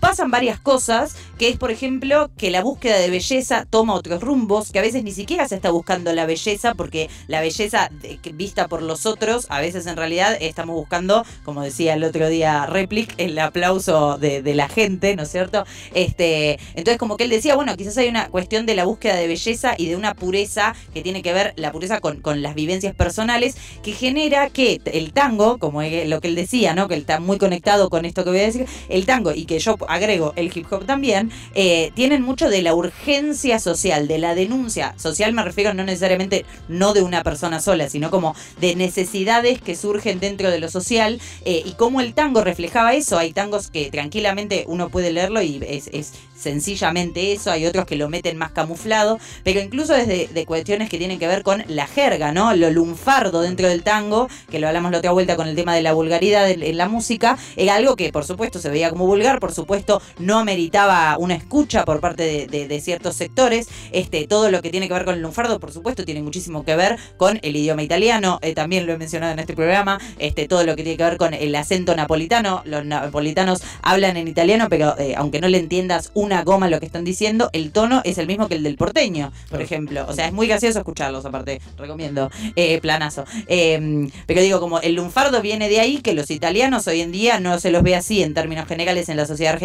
pasan 0.04 0.30
varias 0.30 0.61
cosas, 0.61 1.16
que 1.38 1.49
es 1.49 1.56
por 1.56 1.70
ejemplo 1.70 2.30
que 2.37 2.50
la 2.50 2.61
búsqueda 2.61 2.99
de 2.99 3.08
belleza 3.08 3.66
toma 3.70 3.94
otros 3.94 4.20
rumbos, 4.20 4.70
que 4.70 4.78
a 4.78 4.82
veces 4.82 5.02
ni 5.02 5.12
siquiera 5.12 5.49
se 5.49 5.54
está 5.54 5.70
buscando 5.70 6.12
la 6.12 6.26
belleza, 6.26 6.75
porque 6.75 7.08
la 7.26 7.40
belleza 7.40 7.88
vista 8.34 8.68
por 8.68 8.82
los 8.82 9.06
otros, 9.06 9.46
a 9.49 9.62
veces 9.62 9.87
en 9.87 9.96
realidad 9.96 10.37
estamos 10.38 10.76
buscando, 10.76 11.25
como 11.42 11.62
decía 11.62 11.94
el 11.94 12.04
otro 12.04 12.28
día 12.28 12.66
Replic, 12.66 13.14
el 13.16 13.38
aplauso 13.38 14.18
de, 14.18 14.42
la 14.54 14.68
gente, 14.68 15.16
¿no 15.16 15.23
es 15.23 15.30
cierto? 15.30 15.64
Este, 15.94 16.58
entonces 16.75 16.99
como 16.99 17.16
que 17.16 17.25
él 17.25 17.30
decía, 17.30 17.56
bueno, 17.56 17.75
quizás 17.75 17.96
hay 17.96 18.08
una 18.08 18.28
cuestión 18.28 18.66
de 18.66 18.75
la 18.75 18.84
búsqueda 18.84 19.16
de 19.16 19.26
belleza 19.26 19.75
y 19.78 19.87
de 19.87 19.96
una 19.96 20.12
pureza 20.12 20.75
que 20.92 21.00
tiene 21.00 21.23
que 21.23 21.32
ver, 21.32 21.54
la 21.56 21.73
pureza 21.73 22.00
con, 22.00 22.20
con 22.20 22.42
las 22.42 22.54
vivencias 22.54 22.94
personales, 22.94 23.56
que 23.82 23.92
genera 23.92 24.50
que 24.50 24.82
el 24.84 25.14
tango, 25.14 25.56
como 25.56 25.80
lo 25.80 26.20
que 26.20 26.28
él 26.28 26.34
decía, 26.34 26.75
¿no? 26.75 26.88
Que 26.88 26.94
él 26.94 27.00
está 27.00 27.20
muy 27.20 27.38
conectado 27.38 27.88
con 27.88 28.04
esto 28.04 28.23
que 28.23 28.30
voy 28.30 28.40
a 28.40 28.44
decir, 28.44 28.66
el 28.90 29.06
tango 29.06 29.32
y 29.32 29.46
que 29.46 29.58
yo 29.58 29.78
agrego 29.95 30.33
el 30.37 30.51
hip 30.55 30.67
hop 30.71 30.85
también, 30.85 31.31
eh, 31.55 31.93
tienen 31.95 32.23
mucho 32.23 32.49
de 32.49 32.63
la 32.63 32.75
urgencia 32.75 33.59
social, 33.59 34.09
de 34.09 34.19
la 34.19 34.35
denuncia 34.35 34.95
social, 34.97 35.33
me 35.33 35.43
refiero 35.43 35.75
no 35.75 35.85
necesariamente 35.85 36.45
no 36.69 36.93
de 36.93 37.03
una 37.03 37.23
persona 37.23 37.61
sola, 37.61 37.89
sino 37.89 38.11
como 38.11 38.35
de 38.61 38.77
necesidades 38.77 39.61
que 39.61 39.77
surgen 39.77 40.21
dentro 40.21 40.51
de 40.51 40.59
lo 40.59 40.69
social 40.69 41.21
eh, 41.45 41.63
y 41.65 41.73
cómo 41.73 42.01
el 42.01 42.15
tango 42.15 42.43
reflejaba 42.43 42.95
eso. 42.95 43.19
Hay 43.19 43.33
tangos 43.33 43.71
que 43.71 43.91
tranquilamente 43.91 44.65
uno 44.67 44.89
puede 44.89 45.13
leerlo 45.13 45.43
y 45.43 45.63
es, 45.67 46.13
sencillamente 46.35 47.33
eso, 47.33 47.51
hay 47.51 47.65
otros 47.65 47.87
que 47.87 47.97
lo 47.97 48.09
meten 48.09 48.37
más 48.37 48.51
camuflado, 48.51 49.19
pero 49.45 49.61
incluso 49.61 49.95
desde 49.95 50.29
de 50.29 50.47
cuestiones 50.47 50.91
que 50.91 50.99
tienen 50.99 51.19
que 51.19 51.27
ver 51.27 51.43
con 51.43 51.65
la 51.69 51.87
jerga, 51.87 52.33
¿no? 52.33 52.55
Lo 52.55 52.71
lunfardo 52.71 53.41
dentro 53.41 53.69
del 53.69 53.83
tango, 53.83 54.29
que 54.51 54.59
lo 54.59 54.69
hablamos 54.69 54.93
la 54.93 54.99
otra 54.99 55.13
vuelta 55.13 55.37
con 55.37 55.49
el 55.49 55.57
tema 55.57 55.75
de 55.75 55.83
la 55.83 55.93
vulgaridad 55.93 56.51
en 56.51 56.77
la 56.77 56.89
música, 56.89 57.39
era 57.57 57.77
algo 57.77 57.97
que 57.97 58.13
por 58.13 58.25
supuesto 58.25 58.59
se 58.59 58.69
veía 58.69 58.91
como 58.91 59.07
vulgar, 59.07 59.41
por 59.41 59.53
supuesto 59.53 59.84
no 60.19 60.38
ameritaba 60.38 61.17
una 61.19 61.35
escucha 61.35 61.85
por 61.85 62.00
parte 62.00 62.47
de, 62.47 62.81
ciertos 62.81 63.17
sectores, 63.17 63.69
este, 63.93 64.26
todo 64.26 64.50
lo 64.50 64.61
que 64.61 64.71
tiene 64.71 64.88
que 64.88 64.95
ver 64.95 65.05
con 65.05 65.14
el 65.14 65.23
lunfardo, 65.23 65.61
por 65.61 65.73
supuesto, 65.73 66.05
tiene 66.05 66.23
muchísimo 66.23 66.64
que 66.64 66.76
ver 66.76 66.99
con 67.17 67.38
el 67.43 67.57
idioma 67.57 67.83
italiano, 67.83 68.38
eh, 68.43 68.55
también 68.55 68.87
lo 68.87 68.93
he 68.93 68.99
mencionado 68.99 69.33
en 69.33 69.38
este 69.38 69.55
programa, 69.55 69.99
este, 70.19 70.49
todo 70.49 70.64
lo 70.64 70.76
que 70.76 70.83
tiene 70.83 70.97
que 70.97 71.05
ver 71.05 71.17
con 71.17 71.35
el 71.35 71.55
acento 71.55 71.95
napolitano, 71.95 72.62
los 72.64 72.85
napolitanos 72.85 73.62
hablan 73.83 74.17
en 74.17 74.29
italiano, 74.29 74.67
pero 74.69 74.99
eh, 74.99 75.14
aunque 75.17 75.41
no 75.41 75.49
le 75.49 75.59
entiendas 75.59 76.11
una 76.14 76.43
goma 76.43 76.69
lo 76.69 76.81
que 76.81 76.87
están 76.87 77.05
diciendo, 77.05 77.50
el 77.53 77.73
tono 77.73 78.03
es 78.05 78.19
el 78.19 78.26
mismo 78.26 78.49
que 78.49 78.57
el 78.57 78.62
del 78.62 78.76
porteño, 78.76 79.33
por 79.50 79.62
ejemplo. 79.62 80.05
O 80.09 80.12
sea, 80.12 80.26
es 80.26 80.33
muy 80.33 80.47
gracioso 80.47 80.79
escucharlos, 80.79 81.25
aparte, 81.25 81.61
recomiendo, 81.76 82.31
eh, 82.57 82.81
planazo. 82.81 83.25
Em, 83.47 84.11
pero 84.26 84.41
digo, 84.41 84.61
como 84.61 84.81
el 84.81 84.95
lunfardo 84.95 85.41
viene 85.41 85.69
de 85.69 85.81
ahí, 85.81 85.99
que 85.99 86.14
los 86.14 86.31
italianos 86.31 86.87
hoy 86.87 87.00
en 87.00 87.12
día 87.12 87.41
no 87.41 87.59
se 87.59 87.71
los 87.71 87.83
ve 87.83 87.95
así 87.95 88.23
en 88.23 88.35
términos 88.35 88.67
generales 88.67 89.09
en 89.09 89.17
la 89.17 89.26
sociedad 89.26 89.55
argentina, 89.55 89.63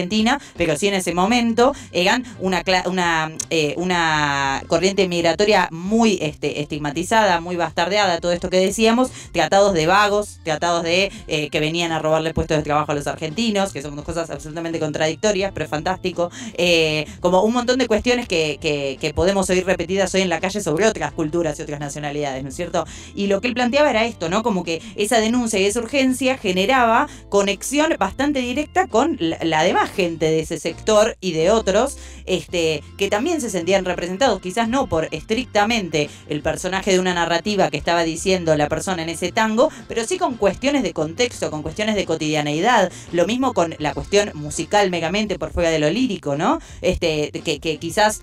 pero 0.56 0.78
sí 0.78 0.88
en 0.88 0.94
ese 0.94 1.14
momento 1.14 1.74
eran 1.92 2.24
una, 2.40 2.64
una, 2.86 3.32
eh, 3.50 3.74
una 3.78 4.64
corriente 4.68 5.08
migratoria 5.08 5.68
muy 5.72 6.18
este, 6.22 6.62
estigmatizada, 6.62 7.42
muy 7.42 7.56
bastardeada, 7.56 8.20
todo 8.20 8.32
esto 8.32 8.50
que 8.50 8.60
decíamos, 8.60 9.12
tratados 9.32 9.74
de 9.74 9.88
vagos, 9.88 10.40
tratados 10.44 10.84
de 10.84 11.12
eh, 11.28 11.50
que 11.50 11.60
venían 11.60 11.92
a 11.92 12.00
robarle 12.00 12.34
puestos 12.34 12.58
de 12.58 12.64
trabajo 12.64 12.92
a 12.92 12.96
los 12.96 13.08
argentinos, 13.08 13.74
que 13.74 13.82
son 13.82 13.96
dos 13.96 14.06
cosas 14.06 14.30
absolutamente 14.30 14.80
contradictorias, 14.80 15.52
pero 15.54 15.66
es 15.66 15.70
fantástico. 15.70 16.32
Eh, 16.54 17.06
como 17.20 17.44
un 17.44 17.54
montón 17.54 17.80
de 17.80 17.88
cuestiones 17.88 18.28
que, 18.28 18.58
que, 18.60 19.14
podemos 19.14 19.50
oír 19.50 19.66
repetidas 19.66 20.14
hoy 20.14 20.22
en 20.22 20.30
la 20.30 20.40
calle 20.40 20.62
sobre 20.62 20.86
otras 20.86 21.12
culturas 21.12 21.58
y 21.60 21.64
otras 21.64 21.80
nacionalidades, 21.80 22.44
¿no 22.44 22.50
es 22.50 22.56
cierto? 22.56 22.86
Y 23.16 23.28
lo 23.28 23.42
que 23.42 23.48
él 23.48 23.54
planteaba 23.54 23.90
era 23.90 24.06
esto, 24.06 24.30
¿no? 24.30 24.44
Como 24.44 24.64
que 24.64 24.82
esa 24.96 25.20
denuncia 25.20 25.60
y 25.60 25.66
esa 25.66 25.80
urgencia 25.80 26.38
generaba 26.38 27.08
conexión 27.30 27.96
bastante 27.98 28.40
directa 28.40 28.88
con 28.88 29.18
la, 29.20 29.64
demás 29.64 29.89
gente 29.90 30.26
de 30.26 30.40
ese 30.40 30.60
sector 30.60 31.18
y 31.22 31.34
de 31.34 31.52
otros, 31.52 31.98
este, 32.26 32.84
que 32.98 33.10
también 33.10 33.42
se 33.42 33.50
sentían 33.50 33.86
representados, 33.86 34.42
quizás 34.42 34.70
no 34.70 34.88
por 34.88 35.08
estrictamente 35.12 36.10
el 36.28 36.42
personaje 36.42 36.92
de 36.92 37.00
una 37.00 37.14
narrativa 37.14 37.70
que 37.70 37.78
estaba 37.78 38.04
diciendo 38.04 38.56
la 38.56 38.70
persona 38.70 39.04
en 39.04 39.10
ese 39.10 39.32
tango, 39.32 39.70
pero 39.88 40.06
sí 40.06 40.18
con 40.18 40.36
cuestiones 40.36 40.84
de 40.84 40.94
contexto, 40.94 41.52
con 41.52 41.64
cuestiones 41.64 41.96
de 41.96 42.06
cotidianeidad, 42.06 42.92
lo 43.12 43.26
mismo 43.26 43.54
con 43.54 43.76
la 43.80 43.94
cuestión 43.94 44.32
musical 44.34 44.90
megamente 44.90 45.40
por 45.40 45.52
fuera 45.52 45.70
de 45.70 45.80
lo 45.80 45.90
lírico, 45.90 46.36
¿no? 46.36 46.60
Este, 46.82 47.32
que, 47.32 47.60
que 47.60 47.78
quizás 47.78 48.22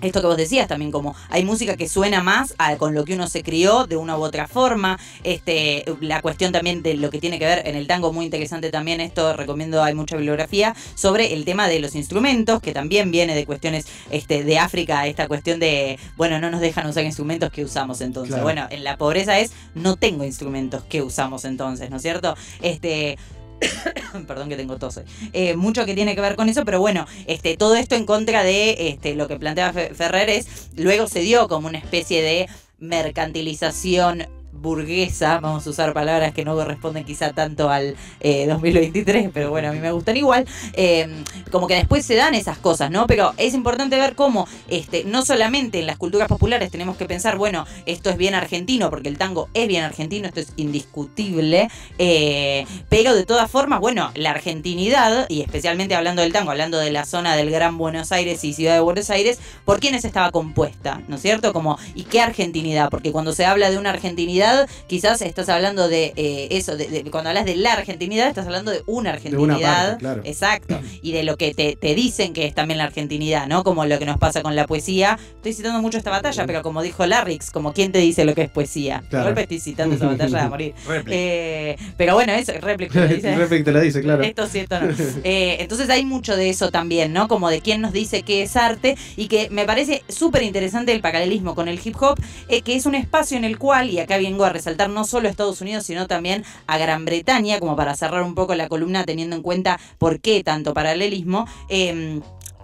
esto 0.00 0.20
que 0.20 0.26
vos 0.26 0.36
decías 0.36 0.68
también, 0.68 0.90
como 0.90 1.14
hay 1.28 1.44
música 1.44 1.76
que 1.76 1.88
suena 1.88 2.22
más 2.22 2.54
con 2.78 2.94
lo 2.94 3.04
que 3.04 3.14
uno 3.14 3.28
se 3.28 3.42
crió 3.42 3.86
de 3.86 3.96
una 3.96 4.16
u 4.16 4.22
otra 4.22 4.48
forma. 4.48 4.98
Este, 5.24 5.84
la 6.00 6.22
cuestión 6.22 6.52
también 6.52 6.82
de 6.82 6.94
lo 6.94 7.10
que 7.10 7.18
tiene 7.18 7.38
que 7.38 7.46
ver 7.46 7.66
en 7.66 7.76
el 7.76 7.86
tango, 7.86 8.12
muy 8.12 8.24
interesante 8.24 8.70
también, 8.70 9.00
esto 9.00 9.34
recomiendo, 9.36 9.82
hay 9.82 9.94
mucha 9.94 10.16
bibliografía, 10.16 10.74
sobre 10.94 11.34
el 11.34 11.44
tema 11.44 11.68
de 11.68 11.80
los 11.80 11.94
instrumentos, 11.94 12.60
que 12.60 12.72
también 12.72 13.10
viene 13.10 13.34
de 13.34 13.46
cuestiones 13.46 13.86
este, 14.10 14.44
de 14.44 14.58
África, 14.58 15.06
esta 15.06 15.28
cuestión 15.28 15.60
de, 15.60 15.98
bueno, 16.16 16.38
no 16.40 16.50
nos 16.50 16.60
dejan 16.60 16.86
usar 16.86 17.04
instrumentos 17.04 17.50
que 17.50 17.64
usamos 17.64 18.00
entonces. 18.00 18.40
Bueno, 18.42 18.66
en 18.70 18.84
la 18.84 18.96
pobreza 18.96 19.38
es, 19.38 19.52
no 19.74 19.96
tengo 19.96 20.24
instrumentos 20.24 20.84
que 20.84 21.02
usamos 21.02 21.44
entonces, 21.44 21.90
¿no 21.90 21.96
es 21.96 22.02
cierto? 22.02 22.36
Este 22.62 23.18
perdón 24.26 24.48
que 24.48 24.56
tengo 24.56 24.76
tos, 24.76 25.00
eh, 25.32 25.56
mucho 25.56 25.84
que 25.84 25.94
tiene 25.94 26.14
que 26.14 26.20
ver 26.20 26.36
con 26.36 26.48
eso, 26.48 26.64
pero 26.64 26.80
bueno, 26.80 27.06
este, 27.26 27.56
todo 27.56 27.76
esto 27.76 27.94
en 27.94 28.06
contra 28.06 28.42
de 28.42 28.88
este, 28.88 29.14
lo 29.14 29.28
que 29.28 29.36
planteaba 29.38 29.72
Ferrer 29.72 30.30
es, 30.30 30.68
luego 30.76 31.06
se 31.06 31.20
dio 31.20 31.48
como 31.48 31.68
una 31.68 31.78
especie 31.78 32.22
de 32.22 32.48
mercantilización 32.78 34.26
burguesa, 34.60 35.40
vamos 35.40 35.66
a 35.66 35.70
usar 35.70 35.92
palabras 35.92 36.32
que 36.32 36.44
no 36.44 36.54
corresponden 36.54 37.04
quizá 37.04 37.32
tanto 37.32 37.70
al 37.70 37.96
2023, 38.22 39.24
eh, 39.26 39.30
pero 39.32 39.50
bueno, 39.50 39.68
a 39.68 39.72
mí 39.72 39.78
me 39.78 39.92
gustan 39.92 40.16
igual, 40.16 40.46
eh, 40.74 41.08
como 41.50 41.66
que 41.66 41.74
después 41.74 42.04
se 42.04 42.14
dan 42.14 42.34
esas 42.34 42.58
cosas, 42.58 42.90
¿no? 42.90 43.06
Pero 43.06 43.32
es 43.36 43.54
importante 43.54 43.98
ver 43.98 44.14
cómo 44.14 44.46
este, 44.68 45.04
no 45.04 45.24
solamente 45.24 45.80
en 45.80 45.86
las 45.86 45.96
culturas 45.96 46.28
populares 46.28 46.70
tenemos 46.70 46.96
que 46.96 47.06
pensar, 47.06 47.36
bueno, 47.36 47.66
esto 47.86 48.10
es 48.10 48.16
bien 48.16 48.34
argentino, 48.34 48.90
porque 48.90 49.08
el 49.08 49.18
tango 49.18 49.48
es 49.54 49.66
bien 49.68 49.84
argentino, 49.84 50.28
esto 50.28 50.40
es 50.40 50.52
indiscutible, 50.56 51.68
eh, 51.98 52.66
pero 52.88 53.14
de 53.14 53.24
todas 53.24 53.50
formas, 53.50 53.80
bueno, 53.80 54.10
la 54.14 54.30
argentinidad, 54.30 55.26
y 55.28 55.40
especialmente 55.40 55.94
hablando 55.94 56.22
del 56.22 56.32
tango, 56.32 56.50
hablando 56.50 56.78
de 56.78 56.90
la 56.90 57.04
zona 57.04 57.36
del 57.36 57.50
Gran 57.50 57.78
Buenos 57.78 58.12
Aires 58.12 58.44
y 58.44 58.52
Ciudad 58.52 58.74
de 58.74 58.80
Buenos 58.80 59.10
Aires, 59.10 59.38
¿por 59.64 59.80
quiénes 59.80 60.04
estaba 60.04 60.30
compuesta? 60.30 61.00
¿No 61.08 61.16
es 61.16 61.22
cierto? 61.22 61.52
Como, 61.52 61.78
¿y 61.94 62.04
qué 62.04 62.20
argentinidad? 62.20 62.90
Porque 62.90 63.12
cuando 63.12 63.32
se 63.32 63.44
habla 63.44 63.70
de 63.70 63.78
una 63.78 63.90
argentinidad, 63.90 64.49
quizás 64.86 65.22
estás 65.22 65.48
hablando 65.48 65.88
de 65.88 66.12
eh, 66.16 66.48
eso, 66.50 66.76
de, 66.76 67.04
cuando 67.10 67.30
hablas 67.30 67.44
de 67.44 67.56
la 67.56 67.72
argentinidad, 67.72 68.28
estás 68.28 68.46
hablando 68.46 68.70
de 68.70 68.82
una 68.86 69.10
argentinidad. 69.10 69.98
Exacto. 70.24 70.80
Y 71.02 71.12
de 71.12 71.22
lo 71.22 71.36
que 71.36 71.54
te, 71.54 71.94
dicen 71.94 72.32
que 72.32 72.46
es 72.46 72.54
también 72.54 72.78
la 72.78 72.84
argentinidad, 72.84 73.46
¿no? 73.46 73.64
Como 73.64 73.84
lo 73.86 73.98
que 73.98 74.06
nos 74.06 74.18
pasa 74.18 74.42
con 74.42 74.54
la 74.54 74.66
poesía. 74.66 75.18
Estoy 75.36 75.54
citando 75.54 75.80
mucho 75.80 75.98
esta 75.98 76.10
batalla, 76.10 76.46
pero 76.46 76.62
como 76.62 76.82
dijo 76.82 77.06
Larrix, 77.06 77.50
como 77.50 77.72
quién 77.72 77.90
te 77.90 77.98
dice 77.98 78.24
lo 78.24 78.34
que 78.34 78.42
es 78.42 78.50
poesía. 78.50 79.02
Claro. 79.08 79.38
estoy 79.38 79.60
citando 79.60 79.94
esa 79.94 80.06
batalla 80.06 80.42
de 80.42 80.48
morir. 80.48 80.74
eh, 81.08 81.76
pero 81.96 82.14
bueno, 82.14 82.32
eso, 82.32 82.52
réplica 82.60 82.92
te 82.92 83.00
lo 83.00 83.08
dice. 83.08 83.62
te 83.62 83.72
lo 83.72 83.80
dice, 83.80 84.02
claro. 84.02 84.22
Esto 84.22 84.46
sí, 84.46 84.58
esto 84.60 84.80
no. 84.80 84.90
Eh, 85.24 85.58
entonces 85.60 85.88
hay 85.90 86.04
mucho 86.04 86.36
de 86.36 86.50
eso 86.50 86.70
también, 86.70 87.12
¿no? 87.12 87.28
Como 87.28 87.50
de 87.50 87.60
quién 87.60 87.80
nos 87.80 87.92
dice 87.92 88.22
qué 88.22 88.42
es 88.42 88.56
arte 88.56 88.96
y 89.16 89.28
que 89.28 89.48
me 89.50 89.64
parece 89.64 90.02
súper 90.08 90.42
interesante 90.42 90.92
el 90.92 91.00
paralelismo 91.00 91.54
con 91.54 91.68
el 91.68 91.80
hip 91.82 91.96
hop, 92.00 92.18
eh, 92.48 92.62
que 92.62 92.74
es 92.74 92.86
un 92.86 92.94
espacio 92.94 93.36
en 93.36 93.44
el 93.44 93.58
cual, 93.58 93.90
y 93.90 93.98
acá 93.98 94.18
a 94.44 94.50
resaltar 94.50 94.90
no 94.90 95.04
solo 95.04 95.28
a 95.28 95.30
Estados 95.30 95.60
Unidos, 95.60 95.84
sino 95.84 96.06
también 96.06 96.44
a 96.66 96.78
Gran 96.78 97.04
Bretaña, 97.04 97.58
como 97.60 97.76
para 97.76 97.94
cerrar 97.94 98.22
un 98.22 98.34
poco 98.34 98.54
la 98.54 98.68
columna 98.68 99.04
teniendo 99.04 99.36
en 99.36 99.42
cuenta 99.42 99.78
por 99.98 100.20
qué 100.20 100.42
tanto 100.44 100.74
paralelismo. 100.74 101.46
Eh, 101.68 102.20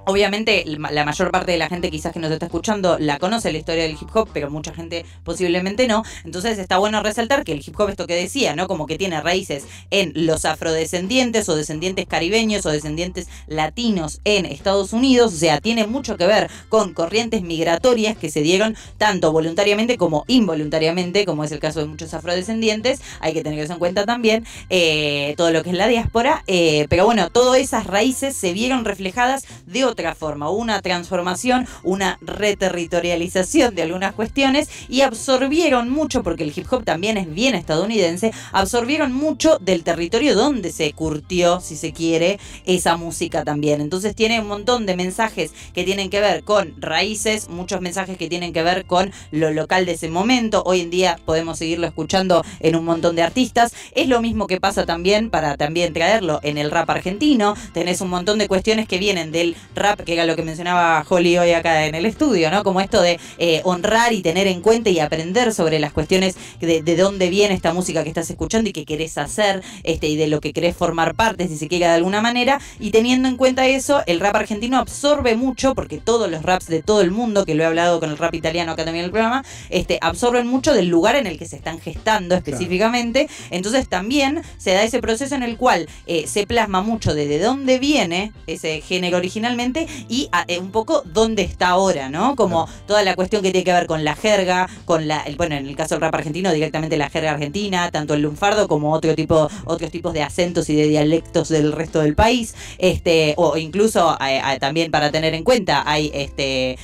Obviamente 0.08 0.64
la 0.66 1.04
mayor 1.04 1.32
parte 1.32 1.50
de 1.50 1.58
la 1.58 1.68
gente 1.68 1.90
quizás 1.90 2.12
que 2.12 2.20
nos 2.20 2.30
está 2.30 2.46
escuchando 2.46 2.96
la 3.00 3.18
conoce 3.18 3.50
la 3.50 3.58
historia 3.58 3.82
del 3.82 3.98
hip 4.00 4.08
hop, 4.14 4.28
pero 4.32 4.48
mucha 4.50 4.72
gente 4.72 5.04
posiblemente 5.24 5.88
no. 5.88 6.04
Entonces 6.24 6.60
está 6.60 6.78
bueno 6.78 7.02
resaltar 7.02 7.42
que 7.42 7.50
el 7.50 7.58
hip 7.58 7.74
hop, 7.76 7.88
esto 7.88 8.06
que 8.06 8.14
decía, 8.14 8.54
¿no? 8.54 8.68
Como 8.68 8.86
que 8.86 8.98
tiene 8.98 9.20
raíces 9.20 9.64
en 9.90 10.12
los 10.14 10.44
afrodescendientes 10.44 11.48
o 11.48 11.56
descendientes 11.56 12.06
caribeños 12.06 12.64
o 12.66 12.70
descendientes 12.70 13.26
latinos 13.48 14.20
en 14.24 14.46
Estados 14.46 14.92
Unidos. 14.92 15.34
O 15.34 15.36
sea, 15.36 15.60
tiene 15.60 15.88
mucho 15.88 16.16
que 16.16 16.26
ver 16.28 16.48
con 16.68 16.94
corrientes 16.94 17.42
migratorias 17.42 18.16
que 18.16 18.30
se 18.30 18.42
dieron 18.42 18.76
tanto 18.98 19.32
voluntariamente 19.32 19.96
como 19.96 20.24
involuntariamente, 20.28 21.24
como 21.24 21.42
es 21.42 21.50
el 21.50 21.58
caso 21.58 21.80
de 21.80 21.86
muchos 21.86 22.14
afrodescendientes. 22.14 23.00
Hay 23.18 23.34
que 23.34 23.42
tener 23.42 23.58
eso 23.58 23.72
en 23.72 23.80
cuenta 23.80 24.06
también, 24.06 24.46
eh, 24.70 25.34
todo 25.36 25.50
lo 25.50 25.64
que 25.64 25.70
es 25.70 25.76
la 25.76 25.88
diáspora. 25.88 26.44
Eh, 26.46 26.86
pero 26.88 27.06
bueno, 27.06 27.28
todas 27.30 27.58
esas 27.58 27.88
raíces 27.88 28.36
se 28.36 28.52
vieron 28.52 28.84
reflejadas 28.84 29.44
de 29.66 29.84
otra 29.84 29.95
forma, 30.14 30.50
una 30.50 30.80
transformación, 30.82 31.66
una 31.82 32.18
reterritorialización 32.20 33.74
de 33.74 33.82
algunas 33.82 34.14
cuestiones 34.14 34.68
y 34.88 35.00
absorbieron 35.00 35.90
mucho, 35.90 36.22
porque 36.22 36.44
el 36.44 36.52
hip 36.54 36.66
hop 36.70 36.84
también 36.84 37.16
es 37.16 37.32
bien 37.32 37.54
estadounidense, 37.54 38.32
absorbieron 38.52 39.12
mucho 39.12 39.58
del 39.58 39.82
territorio 39.84 40.34
donde 40.34 40.72
se 40.72 40.92
curtió, 40.92 41.60
si 41.60 41.76
se 41.76 41.92
quiere, 41.92 42.38
esa 42.64 42.96
música 42.96 43.44
también. 43.44 43.80
Entonces 43.80 44.14
tiene 44.14 44.40
un 44.40 44.48
montón 44.48 44.86
de 44.86 44.96
mensajes 44.96 45.52
que 45.74 45.84
tienen 45.84 46.10
que 46.10 46.20
ver 46.20 46.44
con 46.44 46.74
raíces, 46.80 47.48
muchos 47.48 47.80
mensajes 47.80 48.16
que 48.18 48.28
tienen 48.28 48.52
que 48.52 48.62
ver 48.62 48.84
con 48.86 49.12
lo 49.30 49.50
local 49.50 49.86
de 49.86 49.92
ese 49.92 50.08
momento. 50.08 50.62
Hoy 50.66 50.80
en 50.80 50.90
día 50.90 51.18
podemos 51.24 51.58
seguirlo 51.58 51.86
escuchando 51.86 52.44
en 52.60 52.76
un 52.76 52.84
montón 52.84 53.16
de 53.16 53.22
artistas. 53.22 53.74
Es 53.92 54.08
lo 54.08 54.20
mismo 54.20 54.46
que 54.46 54.60
pasa 54.60 54.84
también 54.84 55.30
para 55.30 55.56
también 55.56 55.92
traerlo 55.92 56.40
en 56.42 56.58
el 56.58 56.70
rap 56.70 56.90
argentino. 56.90 57.54
Tenés 57.72 58.00
un 58.00 58.10
montón 58.10 58.38
de 58.38 58.48
cuestiones 58.48 58.88
que 58.88 58.98
vienen 58.98 59.32
del 59.32 59.56
rap 59.74 59.85
que 59.94 60.12
era 60.14 60.24
lo 60.24 60.34
que 60.34 60.42
mencionaba 60.42 61.04
Holly 61.08 61.38
hoy 61.38 61.52
acá 61.52 61.86
en 61.86 61.94
el 61.94 62.06
estudio, 62.06 62.50
¿no? 62.50 62.64
Como 62.64 62.80
esto 62.80 63.00
de 63.00 63.20
eh, 63.38 63.60
honrar 63.64 64.12
y 64.12 64.22
tener 64.22 64.46
en 64.46 64.60
cuenta 64.60 64.90
y 64.90 64.98
aprender 64.98 65.52
sobre 65.52 65.78
las 65.78 65.92
cuestiones 65.92 66.36
de, 66.60 66.82
de, 66.82 66.96
dónde 66.96 67.28
viene 67.28 67.54
esta 67.54 67.72
música 67.72 68.02
que 68.02 68.08
estás 68.08 68.28
escuchando 68.30 68.70
y 68.70 68.72
que 68.72 68.84
querés 68.84 69.18
hacer, 69.18 69.62
este, 69.84 70.08
y 70.08 70.16
de 70.16 70.26
lo 70.26 70.40
que 70.40 70.52
querés 70.52 70.76
formar 70.76 71.14
parte, 71.14 71.46
si 71.48 71.56
se 71.56 71.68
quiera 71.68 71.88
de 71.88 71.94
alguna 71.94 72.20
manera. 72.20 72.60
Y 72.80 72.90
teniendo 72.90 73.28
en 73.28 73.36
cuenta 73.36 73.66
eso, 73.66 74.02
el 74.06 74.20
rap 74.20 74.36
argentino 74.36 74.78
absorbe 74.78 75.36
mucho, 75.36 75.74
porque 75.74 75.98
todos 75.98 76.30
los 76.30 76.42
raps 76.42 76.66
de 76.66 76.82
todo 76.82 77.00
el 77.02 77.10
mundo, 77.10 77.44
que 77.44 77.54
lo 77.54 77.62
he 77.62 77.66
hablado 77.66 78.00
con 78.00 78.10
el 78.10 78.18
rap 78.18 78.34
italiano 78.34 78.72
acá 78.72 78.84
también 78.84 79.04
en 79.04 79.06
el 79.06 79.12
programa, 79.12 79.44
este, 79.70 79.98
absorben 80.00 80.46
mucho 80.46 80.72
del 80.72 80.88
lugar 80.88 81.16
en 81.16 81.26
el 81.26 81.38
que 81.38 81.46
se 81.46 81.56
están 81.56 81.80
gestando 81.80 82.34
específicamente. 82.34 83.28
Entonces 83.50 83.88
también 83.88 84.42
se 84.56 84.72
da 84.72 84.82
ese 84.82 85.00
proceso 85.00 85.34
en 85.34 85.42
el 85.42 85.56
cual 85.56 85.88
eh, 86.06 86.26
se 86.26 86.46
plasma 86.46 86.80
mucho 86.80 87.14
de, 87.14 87.26
de 87.28 87.38
dónde 87.38 87.78
viene 87.78 88.32
ese 88.46 88.80
género 88.80 89.18
originalmente 89.18 89.75
y 90.08 90.28
ah, 90.32 90.44
eh, 90.48 90.58
un 90.58 90.70
poco 90.70 91.02
dónde 91.04 91.42
está 91.42 91.68
ahora, 91.68 92.08
¿no? 92.08 92.36
Como 92.36 92.68
toda 92.86 93.02
la 93.02 93.14
cuestión 93.14 93.42
que 93.42 93.50
tiene 93.50 93.64
que 93.64 93.72
ver 93.72 93.86
con 93.86 94.04
la 94.04 94.14
jerga, 94.14 94.68
con 94.84 95.08
la, 95.08 95.20
el, 95.22 95.36
bueno, 95.36 95.56
en 95.56 95.66
el 95.66 95.76
caso 95.76 95.94
del 95.94 96.02
rap 96.02 96.14
argentino, 96.14 96.52
directamente 96.52 96.96
la 96.96 97.10
jerga 97.10 97.32
argentina, 97.32 97.90
tanto 97.90 98.14
el 98.14 98.22
lunfardo 98.22 98.68
como 98.68 98.92
otro 98.92 99.14
tipo, 99.14 99.48
otros 99.64 99.90
tipos 99.90 100.12
de 100.12 100.22
acentos 100.22 100.68
y 100.70 100.76
de 100.76 100.88
dialectos 100.88 101.48
del 101.48 101.72
resto 101.72 102.00
del 102.00 102.14
país, 102.14 102.54
este, 102.78 103.34
o 103.36 103.56
incluso 103.56 104.16
eh, 104.20 104.40
eh, 104.44 104.58
también 104.58 104.90
para 104.90 105.10
tener 105.10 105.34
en 105.34 105.44
cuenta, 105.44 105.82
hay 105.86 106.10
este 106.14 106.78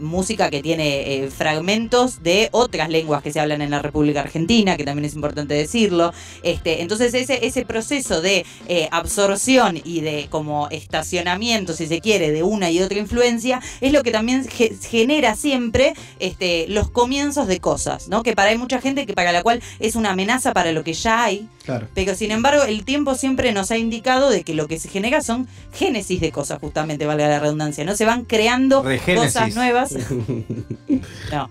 música 0.00 0.48
que 0.48 0.62
tiene 0.62 1.28
fragmentos 1.36 2.22
de 2.22 2.48
otras 2.52 2.88
lenguas 2.88 3.22
que 3.22 3.32
se 3.32 3.40
hablan 3.40 3.62
en 3.62 3.70
la 3.70 3.80
República 3.82 4.20
Argentina, 4.20 4.76
que 4.76 4.84
también 4.84 5.04
es 5.04 5.14
importante 5.14 5.54
decirlo. 5.54 6.12
Este, 6.42 6.82
entonces 6.82 7.12
ese, 7.14 7.44
ese 7.44 7.64
proceso 7.64 8.20
de 8.20 8.44
absorción 8.92 9.80
y 9.82 10.00
de 10.00 10.28
como 10.30 10.68
estacionamiento, 10.70 11.72
si 11.72 11.86
se 11.86 12.00
quiere, 12.00 12.15
de 12.18 12.42
una 12.42 12.70
y 12.70 12.82
otra 12.82 12.98
influencia, 12.98 13.60
es 13.80 13.92
lo 13.92 14.02
que 14.02 14.10
también 14.10 14.46
genera 14.48 15.34
siempre 15.34 15.94
este, 16.18 16.66
los 16.68 16.90
comienzos 16.90 17.46
de 17.46 17.60
cosas, 17.60 18.08
¿no? 18.08 18.22
Que 18.22 18.34
para 18.34 18.50
hay 18.50 18.58
mucha 18.58 18.80
gente 18.80 19.06
que 19.06 19.14
para 19.14 19.32
la 19.32 19.42
cual 19.42 19.62
es 19.80 19.96
una 19.96 20.10
amenaza 20.10 20.52
para 20.52 20.72
lo 20.72 20.84
que 20.84 20.92
ya 20.92 21.24
hay. 21.24 21.48
Pero 21.94 22.14
sin 22.14 22.30
embargo, 22.30 22.62
el 22.62 22.84
tiempo 22.84 23.16
siempre 23.16 23.52
nos 23.52 23.72
ha 23.72 23.76
indicado 23.76 24.30
de 24.30 24.44
que 24.44 24.54
lo 24.54 24.68
que 24.68 24.78
se 24.78 24.88
genera 24.88 25.20
son 25.20 25.48
génesis 25.72 26.20
de 26.20 26.30
cosas, 26.30 26.60
justamente, 26.60 27.06
valga 27.06 27.28
la 27.28 27.40
redundancia, 27.40 27.84
¿no? 27.84 27.96
Se 27.96 28.04
van 28.04 28.24
creando 28.24 28.84
cosas 29.14 29.54
nuevas. 29.54 29.92
no. 31.32 31.50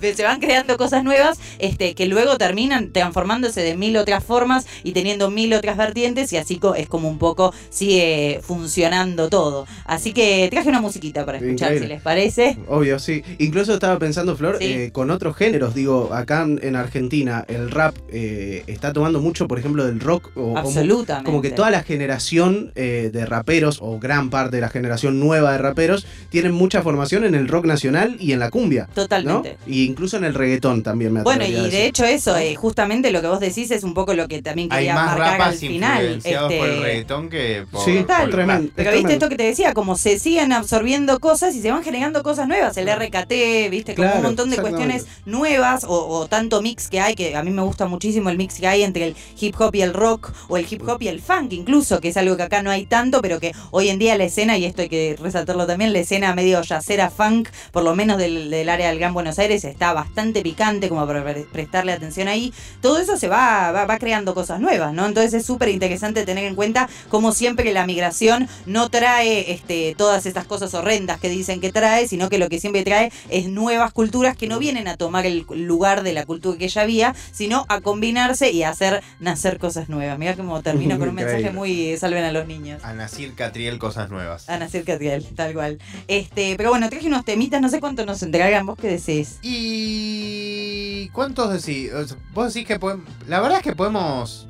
se 0.00 0.22
van 0.22 0.40
creando 0.40 0.76
cosas 0.76 1.04
nuevas 1.04 1.38
este, 1.58 1.94
que 1.94 2.06
luego 2.06 2.38
terminan 2.38 2.92
transformándose 2.92 3.62
de 3.62 3.76
mil 3.76 3.96
otras 3.96 4.22
formas 4.24 4.66
y 4.84 4.92
teniendo 4.92 5.30
mil 5.30 5.52
otras 5.54 5.76
vertientes 5.76 6.32
y 6.32 6.36
así 6.36 6.60
es 6.76 6.88
como 6.88 7.08
un 7.08 7.18
poco 7.18 7.52
sigue 7.70 8.40
funcionando 8.42 9.28
todo. 9.28 9.65
Así 9.84 10.12
que 10.12 10.48
traje 10.50 10.68
una 10.68 10.80
musiquita 10.80 11.24
para 11.24 11.38
escuchar, 11.38 11.78
si 11.78 11.86
les 11.86 12.00
parece. 12.00 12.58
Obvio, 12.68 12.98
sí. 12.98 13.22
Incluso 13.38 13.74
estaba 13.74 13.98
pensando, 13.98 14.36
Flor, 14.36 14.58
eh, 14.60 14.90
con 14.92 15.10
otros 15.10 15.36
géneros, 15.36 15.74
digo, 15.74 16.12
acá 16.12 16.42
en 16.42 16.76
Argentina 16.76 17.44
el 17.48 17.70
rap 17.70 17.94
eh, 18.08 18.64
está 18.66 18.92
tomando 18.92 19.20
mucho, 19.20 19.46
por 19.48 19.58
ejemplo, 19.58 19.84
del 19.84 20.00
rock. 20.00 20.30
O, 20.36 20.56
Absolutamente. 20.56 21.26
Como, 21.26 21.42
que 21.42 21.50
toda 21.50 21.70
la 21.70 21.82
generación 21.82 22.72
eh, 22.74 23.10
de 23.12 23.26
raperos, 23.26 23.78
o 23.80 23.98
gran 23.98 24.30
parte 24.30 24.56
de 24.56 24.62
la 24.62 24.68
generación 24.68 25.20
nueva 25.20 25.52
de 25.52 25.58
raperos, 25.58 26.06
tienen 26.30 26.52
mucha 26.52 26.82
formación 26.82 27.24
en 27.24 27.34
el 27.34 27.48
rock 27.48 27.66
nacional 27.66 28.16
y 28.18 28.32
en 28.32 28.38
la 28.38 28.50
cumbia. 28.50 28.88
Totalmente. 28.94 29.56
Y 29.66 29.84
incluso 29.84 30.16
en 30.16 30.24
el 30.24 30.34
reggaetón 30.34 30.82
también 30.82 31.12
me 31.12 31.22
Bueno, 31.22 31.44
y 31.44 31.52
de 31.52 31.86
hecho 31.86 32.04
eso, 32.04 32.34
justamente 32.56 33.10
lo 33.10 33.20
que 33.20 33.28
vos 33.28 33.40
decís 33.40 33.70
es 33.70 33.84
un 33.84 33.94
poco 33.94 34.14
lo 34.14 34.28
que 34.28 34.42
también 34.42 34.68
quería 34.68 34.94
marcar 34.94 35.40
al 35.40 35.54
final. 35.54 36.20
Este... 36.24 36.36
por 36.36 36.68
el 36.68 36.82
reggaetón 36.82 37.28
que 37.28 37.66
por, 37.70 37.84
sí, 37.84 38.04
tremendo. 38.30 38.70
Pero 38.74 38.92
viste 38.92 39.14
esto 39.14 39.28
que 39.28 39.36
te 39.36 39.44
decía, 39.44 39.55
como 39.74 39.96
se 39.96 40.18
siguen 40.18 40.52
absorbiendo 40.52 41.18
cosas 41.18 41.54
y 41.54 41.62
se 41.62 41.70
van 41.70 41.82
generando 41.82 42.22
cosas 42.22 42.46
nuevas. 42.46 42.76
El 42.76 42.88
RKT, 42.88 43.70
viste, 43.70 43.94
como 43.94 44.14
un 44.14 44.22
montón 44.22 44.50
de 44.50 44.58
cuestiones 44.58 45.06
nuevas 45.24 45.84
o, 45.88 46.26
tanto 46.28 46.60
mix 46.60 46.88
que 46.88 47.00
hay, 47.00 47.14
que 47.14 47.36
a 47.36 47.42
mí 47.42 47.50
me 47.50 47.62
gusta 47.62 47.86
muchísimo 47.86 48.28
el 48.28 48.36
mix 48.36 48.54
que 48.60 48.66
hay 48.66 48.82
entre 48.82 49.06
el 49.06 49.16
hip 49.40 49.54
hop 49.58 49.74
y 49.74 49.82
el 49.82 49.94
rock 49.94 50.32
o 50.48 50.56
el 50.56 50.66
hip 50.68 50.86
hop 50.86 51.00
y 51.00 51.08
el 51.08 51.22
funk 51.22 51.52
incluso, 51.52 52.00
que 52.00 52.08
es 52.08 52.16
algo 52.16 52.36
que 52.36 52.42
acá 52.42 52.62
no 52.62 52.70
hay 52.70 52.86
tanto, 52.86 53.22
pero 53.22 53.40
que 53.40 53.52
hoy 53.70 53.88
en 53.88 53.98
día 53.98 54.16
la 54.16 54.24
escena, 54.24 54.58
y 54.58 54.66
esto 54.66 54.82
hay 54.82 54.88
que 54.88 55.16
resaltarlo 55.18 55.66
también, 55.66 55.92
la 55.92 56.00
escena 56.00 56.34
medio 56.34 56.60
yacera 56.62 57.10
funk, 57.10 57.48
por 57.72 57.82
lo 57.82 57.94
menos 57.94 58.18
del, 58.18 58.68
área 58.68 58.88
del 58.88 58.98
Gran 58.98 59.14
Buenos 59.14 59.38
Aires, 59.38 59.64
está 59.64 59.92
bastante 59.92 60.42
picante 60.42 60.88
como 60.88 61.06
para 61.06 61.24
prestarle 61.52 61.92
atención 61.92 62.28
ahí. 62.28 62.52
Todo 62.80 62.98
eso 62.98 63.16
se 63.16 63.28
va, 63.28 63.72
va, 63.72 63.86
va 63.86 63.98
creando 63.98 64.34
cosas 64.34 64.60
nuevas, 64.60 64.92
¿no? 64.92 65.06
Entonces 65.06 65.32
es 65.34 65.46
súper 65.46 65.70
interesante 65.70 66.24
tener 66.24 66.44
en 66.44 66.54
cuenta 66.54 66.88
como 67.08 67.32
siempre 67.32 67.72
la 67.72 67.86
migración 67.86 68.48
no 68.66 68.90
trae 68.90 69.45
trae 69.46 69.52
este, 69.52 69.94
todas 69.96 70.26
estas 70.26 70.44
cosas 70.46 70.74
horrendas 70.74 71.20
que 71.20 71.28
dicen 71.28 71.60
que 71.60 71.72
trae, 71.72 72.08
sino 72.08 72.28
que 72.28 72.38
lo 72.38 72.48
que 72.48 72.60
siempre 72.60 72.82
trae 72.82 73.12
es 73.30 73.48
nuevas 73.48 73.92
culturas 73.92 74.36
que 74.36 74.46
no 74.46 74.58
vienen 74.58 74.88
a 74.88 74.96
tomar 74.96 75.26
el 75.26 75.46
lugar 75.48 76.02
de 76.02 76.12
la 76.12 76.24
cultura 76.24 76.58
que 76.58 76.68
ya 76.68 76.82
había, 76.82 77.14
sino 77.32 77.64
a 77.68 77.80
combinarse 77.80 78.50
y 78.50 78.62
a 78.62 78.70
hacer 78.70 79.02
nacer 79.20 79.58
cosas 79.58 79.88
nuevas. 79.88 80.18
Mira 80.18 80.36
cómo 80.36 80.62
termino 80.62 80.98
con 80.98 81.08
un 81.08 81.14
mensaje 81.14 81.50
muy 81.50 81.96
salven 81.96 82.24
a 82.24 82.32
los 82.32 82.46
niños. 82.46 82.82
A 82.84 82.92
Nacir 82.92 83.34
Catriel 83.34 83.78
cosas 83.78 84.10
nuevas. 84.10 84.48
A 84.48 84.58
Nacir 84.58 84.84
Catriel, 84.84 85.24
tal 85.34 85.54
cual. 85.54 85.78
Este, 86.08 86.56
pero 86.56 86.70
bueno, 86.70 86.88
traje 86.88 87.06
unos 87.06 87.24
temitas, 87.24 87.60
no 87.60 87.68
sé 87.68 87.80
cuánto 87.80 88.04
nos 88.06 88.22
entregan, 88.22 88.66
vos 88.66 88.78
qué 88.80 88.88
decís. 88.88 89.38
Y 89.42 91.08
¿cuántos 91.10 91.52
decís? 91.52 91.90
Vos 92.32 92.52
decís 92.52 92.66
que 92.66 92.78
podemos. 92.78 93.06
La 93.26 93.40
verdad 93.40 93.58
es 93.58 93.64
que 93.64 93.74
podemos 93.74 94.46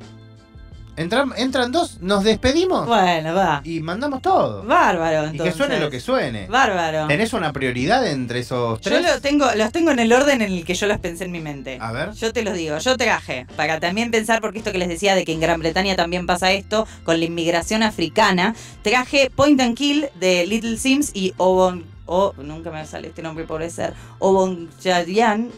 Entran, 0.97 1.31
entran 1.37 1.71
dos, 1.71 2.01
nos 2.01 2.23
despedimos. 2.23 2.87
Bueno, 2.87 3.35
va. 3.35 3.61
Y 3.63 3.81
mandamos 3.81 4.19
todo. 4.19 4.63
Bárbaro, 4.63 5.27
entonces. 5.27 5.45
Y 5.45 5.49
que 5.49 5.55
suene 5.55 5.79
lo 5.79 5.91
que 5.91 5.99
suene. 5.99 6.47
Bárbaro. 6.47 7.05
¿Tenés 7.05 7.33
una 7.33 7.53
prioridad 7.53 8.07
entre 8.07 8.39
esos 8.39 8.81
tres? 8.81 9.05
Yo 9.05 9.21
tengo, 9.21 9.45
los 9.55 9.71
tengo 9.71 9.91
en 9.91 9.99
el 9.99 10.11
orden 10.11 10.41
en 10.41 10.51
el 10.51 10.65
que 10.65 10.73
yo 10.73 10.87
los 10.87 10.97
pensé 10.97 11.25
en 11.25 11.31
mi 11.31 11.39
mente. 11.39 11.77
A 11.79 11.91
ver. 11.91 12.13
Yo 12.13 12.33
te 12.33 12.41
los 12.41 12.55
digo. 12.55 12.79
Yo 12.79 12.97
traje, 12.97 13.45
para 13.55 13.79
también 13.79 14.09
pensar, 14.09 14.41
porque 14.41 14.57
esto 14.57 14.71
que 14.71 14.79
les 14.79 14.89
decía 14.89 15.13
de 15.13 15.23
que 15.23 15.33
en 15.33 15.39
Gran 15.39 15.59
Bretaña 15.59 15.95
también 15.95 16.25
pasa 16.25 16.51
esto, 16.51 16.87
con 17.03 17.19
la 17.19 17.25
inmigración 17.25 17.83
africana, 17.83 18.55
traje 18.81 19.29
Point 19.29 19.61
and 19.61 19.77
Kill 19.77 20.09
de 20.19 20.47
Little 20.47 20.77
Sims 20.77 21.11
y 21.13 21.31
Obon... 21.37 21.85
O, 22.09 22.33
nunca 22.37 22.71
me 22.71 22.85
sale 22.87 23.09
este 23.09 23.21
nombre 23.21 23.43
por 23.43 23.69
ser. 23.69 23.93
Obon 24.17 24.69
Jadian 24.81 25.51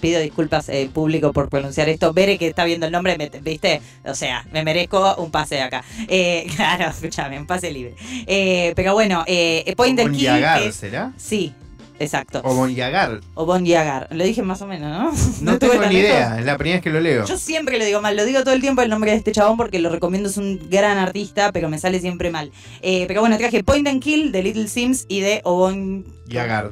pido 0.00 0.20
disculpas 0.20 0.68
eh, 0.68 0.90
público 0.92 1.32
por 1.32 1.48
pronunciar 1.48 1.88
esto. 1.88 2.12
Bere, 2.12 2.38
que 2.38 2.48
está 2.48 2.64
viendo 2.64 2.86
el 2.86 2.92
nombre, 2.92 3.16
¿viste? 3.42 3.80
O 4.04 4.14
sea, 4.14 4.46
me 4.52 4.64
merezco 4.64 5.16
un 5.16 5.30
pase 5.30 5.60
acá. 5.60 5.84
Eh, 6.08 6.46
claro, 6.56 6.90
escúchame, 6.90 7.38
un 7.38 7.46
pase 7.46 7.70
libre. 7.70 7.94
Eh, 8.26 8.72
pero 8.76 8.94
bueno, 8.94 9.24
eh, 9.26 9.72
Point 9.76 10.00
and 10.00 10.16
Kill. 10.16 10.72
¿será? 10.72 11.12
Sí, 11.16 11.54
Exacto. 12.02 12.40
O 12.44 12.54
Bonyagar. 12.54 13.20
O 13.34 13.46
Bonyagar. 13.46 14.08
Lo 14.10 14.24
dije 14.24 14.42
más 14.42 14.60
o 14.60 14.66
menos, 14.66 14.90
¿no? 14.90 15.12
No, 15.52 15.58
tengo 15.58 15.74
ni 15.86 15.96
idea, 15.96 16.38
es 16.38 16.44
la 16.44 16.58
primera 16.58 16.76
vez 16.76 16.82
que 16.82 16.90
lo 16.90 17.00
leo. 17.00 17.24
Yo 17.26 17.36
siempre 17.38 17.78
lo 17.78 17.84
digo 17.84 18.00
mal, 18.00 18.16
lo 18.16 18.24
digo 18.24 18.42
todo 18.42 18.54
el 18.54 18.60
tiempo 18.60 18.82
el 18.82 18.90
nombre 18.90 19.12
de 19.12 19.18
este 19.18 19.32
chabón 19.32 19.56
porque 19.56 19.78
lo 19.78 19.88
recomiendo, 19.88 20.28
es 20.28 20.36
un 20.36 20.68
gran 20.68 20.98
artista, 20.98 21.52
pero 21.52 21.68
me 21.68 21.78
sale 21.78 22.00
siempre 22.00 22.30
mal. 22.30 22.50
Eh, 22.80 23.04
pero 23.06 23.20
bueno, 23.20 23.38
traje 23.38 23.62
Point 23.62 23.86
and 23.86 24.02
Kill 24.02 24.32
de 24.32 24.42
Little 24.42 24.68
Sims 24.68 25.06
y 25.08 25.20
de 25.20 25.42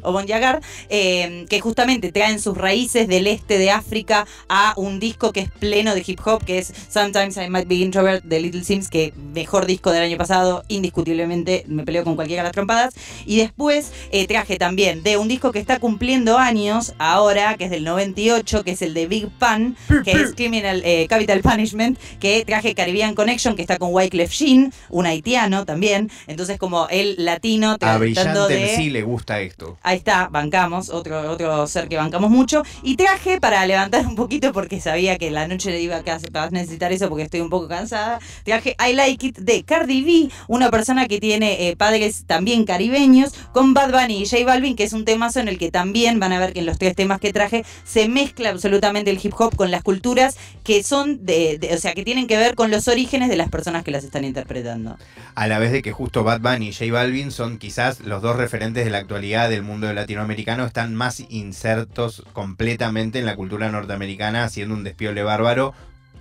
Obon 0.02 0.26
Yagar, 0.26 0.60
eh, 0.88 1.46
que 1.48 1.60
justamente 1.60 2.12
traen 2.12 2.40
sus 2.40 2.56
raíces 2.56 3.08
del 3.08 3.26
este 3.26 3.58
de 3.58 3.70
África 3.70 4.26
a 4.48 4.74
un 4.76 5.00
disco 5.00 5.32
que 5.32 5.40
es 5.40 5.50
pleno 5.50 5.94
de 5.94 6.02
hip 6.06 6.20
hop, 6.24 6.44
que 6.44 6.58
es 6.58 6.72
Sometimes 6.88 7.36
I 7.36 7.48
Might 7.48 7.68
Be 7.68 7.76
Introvert 7.76 8.24
de 8.24 8.40
Little 8.40 8.64
Sims, 8.64 8.88
que 8.88 9.12
mejor 9.34 9.66
disco 9.66 9.92
del 9.92 10.02
año 10.02 10.16
pasado, 10.16 10.64
indiscutiblemente 10.68 11.64
me 11.66 11.84
peleo 11.84 12.04
con 12.04 12.16
cualquiera 12.16 12.42
de 12.42 12.48
las 12.48 12.52
trompadas. 12.52 12.94
Y 13.26 13.36
después 13.36 13.92
eh, 14.12 14.26
traje 14.26 14.56
también 14.56 15.02
de 15.02 15.16
un 15.16 15.28
disco 15.28 15.52
que 15.52 15.58
está 15.58 15.78
cumpliendo 15.78 16.38
años 16.38 16.94
ahora, 16.98 17.56
que 17.56 17.64
es 17.64 17.70
del 17.70 17.84
98, 17.84 18.64
que 18.64 18.72
es 18.72 18.82
el 18.82 18.94
de 18.94 19.06
Big 19.06 19.28
Pan, 19.38 19.76
que 20.04 20.12
es 20.12 20.34
Criminal 20.34 20.82
eh, 20.84 21.06
Capital 21.08 21.40
Punishment, 21.40 21.98
que 22.18 22.44
traje 22.44 22.74
Caribbean 22.74 23.14
Connection, 23.14 23.56
que 23.56 23.62
está 23.62 23.78
con 23.78 23.92
Wyclef 23.92 24.32
Jean, 24.32 24.72
un 24.88 25.06
haitiano 25.06 25.64
también. 25.64 26.10
Entonces, 26.26 26.58
como 26.58 26.88
el 26.88 27.14
latino 27.18 27.78
tratando 27.78 28.48
de. 28.48 28.76
sí 28.76 28.90
le 28.90 29.02
gusta 29.02 29.40
esto. 29.50 29.78
Ahí 29.82 29.98
está, 29.98 30.28
bancamos, 30.28 30.90
otro, 30.90 31.30
otro 31.30 31.66
ser 31.66 31.88
que 31.88 31.96
bancamos 31.96 32.30
mucho. 32.30 32.62
Y 32.82 32.96
traje 32.96 33.40
para 33.40 33.64
levantar 33.66 34.06
un 34.06 34.16
poquito, 34.16 34.52
porque 34.52 34.80
sabía 34.80 35.18
que 35.18 35.30
la 35.30 35.46
noche 35.46 35.70
le 35.70 35.80
iba 35.80 35.96
a 35.96 36.50
necesitar 36.50 36.92
eso 36.92 37.08
porque 37.08 37.24
estoy 37.24 37.40
un 37.40 37.50
poco 37.50 37.68
cansada. 37.68 38.18
Traje 38.44 38.76
I 38.84 38.94
Like 38.94 39.26
It 39.26 39.38
de 39.38 39.62
Cardi 39.62 40.02
B, 40.02 40.34
una 40.48 40.70
persona 40.70 41.06
que 41.06 41.20
tiene 41.20 41.68
eh, 41.68 41.76
padres 41.76 42.24
también 42.26 42.64
caribeños, 42.64 43.32
con 43.52 43.74
Bad 43.74 43.92
Bunny 43.92 44.22
y 44.22 44.28
J 44.28 44.44
Balvin, 44.44 44.76
que 44.76 44.84
es 44.84 44.92
un 44.92 45.04
tema 45.04 45.20
en 45.34 45.48
el 45.48 45.58
que 45.58 45.70
también 45.70 46.18
van 46.18 46.32
a 46.32 46.38
ver 46.38 46.52
que 46.52 46.60
en 46.60 46.66
los 46.66 46.78
tres 46.78 46.96
temas 46.96 47.20
que 47.20 47.32
traje 47.32 47.64
se 47.84 48.08
mezcla 48.08 48.48
absolutamente 48.48 49.10
el 49.10 49.20
hip 49.22 49.34
hop 49.38 49.54
con 49.54 49.70
las 49.70 49.82
culturas 49.82 50.36
que 50.64 50.82
son 50.82 51.24
de, 51.24 51.70
o 51.74 51.78
sea, 51.78 51.94
que 51.94 52.04
tienen 52.04 52.26
que 52.26 52.36
ver 52.36 52.54
con 52.54 52.70
los 52.70 52.88
orígenes 52.88 53.28
de 53.28 53.36
las 53.36 53.48
personas 53.48 53.84
que 53.84 53.90
las 53.90 54.04
están 54.04 54.24
interpretando. 54.24 54.96
A 55.34 55.46
la 55.46 55.58
vez 55.58 55.72
de 55.72 55.82
que 55.82 55.92
justo 55.92 56.24
Bad 56.24 56.40
Bunny 56.40 56.68
y 56.68 56.72
J 56.72 56.92
Balvin 56.92 57.30
son 57.30 57.58
quizás 57.58 58.00
los 58.00 58.22
dos 58.22 58.36
referentes 58.36 58.84
de 58.84 58.90
la 58.90 58.98
actualidad 58.98 59.39
del 59.48 59.62
mundo 59.62 59.92
latinoamericano, 59.92 60.64
están 60.64 60.94
más 60.94 61.20
insertos 61.28 62.24
completamente 62.32 63.18
en 63.18 63.26
la 63.26 63.36
cultura 63.36 63.70
norteamericana, 63.70 64.44
haciendo 64.44 64.74
un 64.74 64.84
despiole 64.84 65.22
bárbaro 65.22 65.74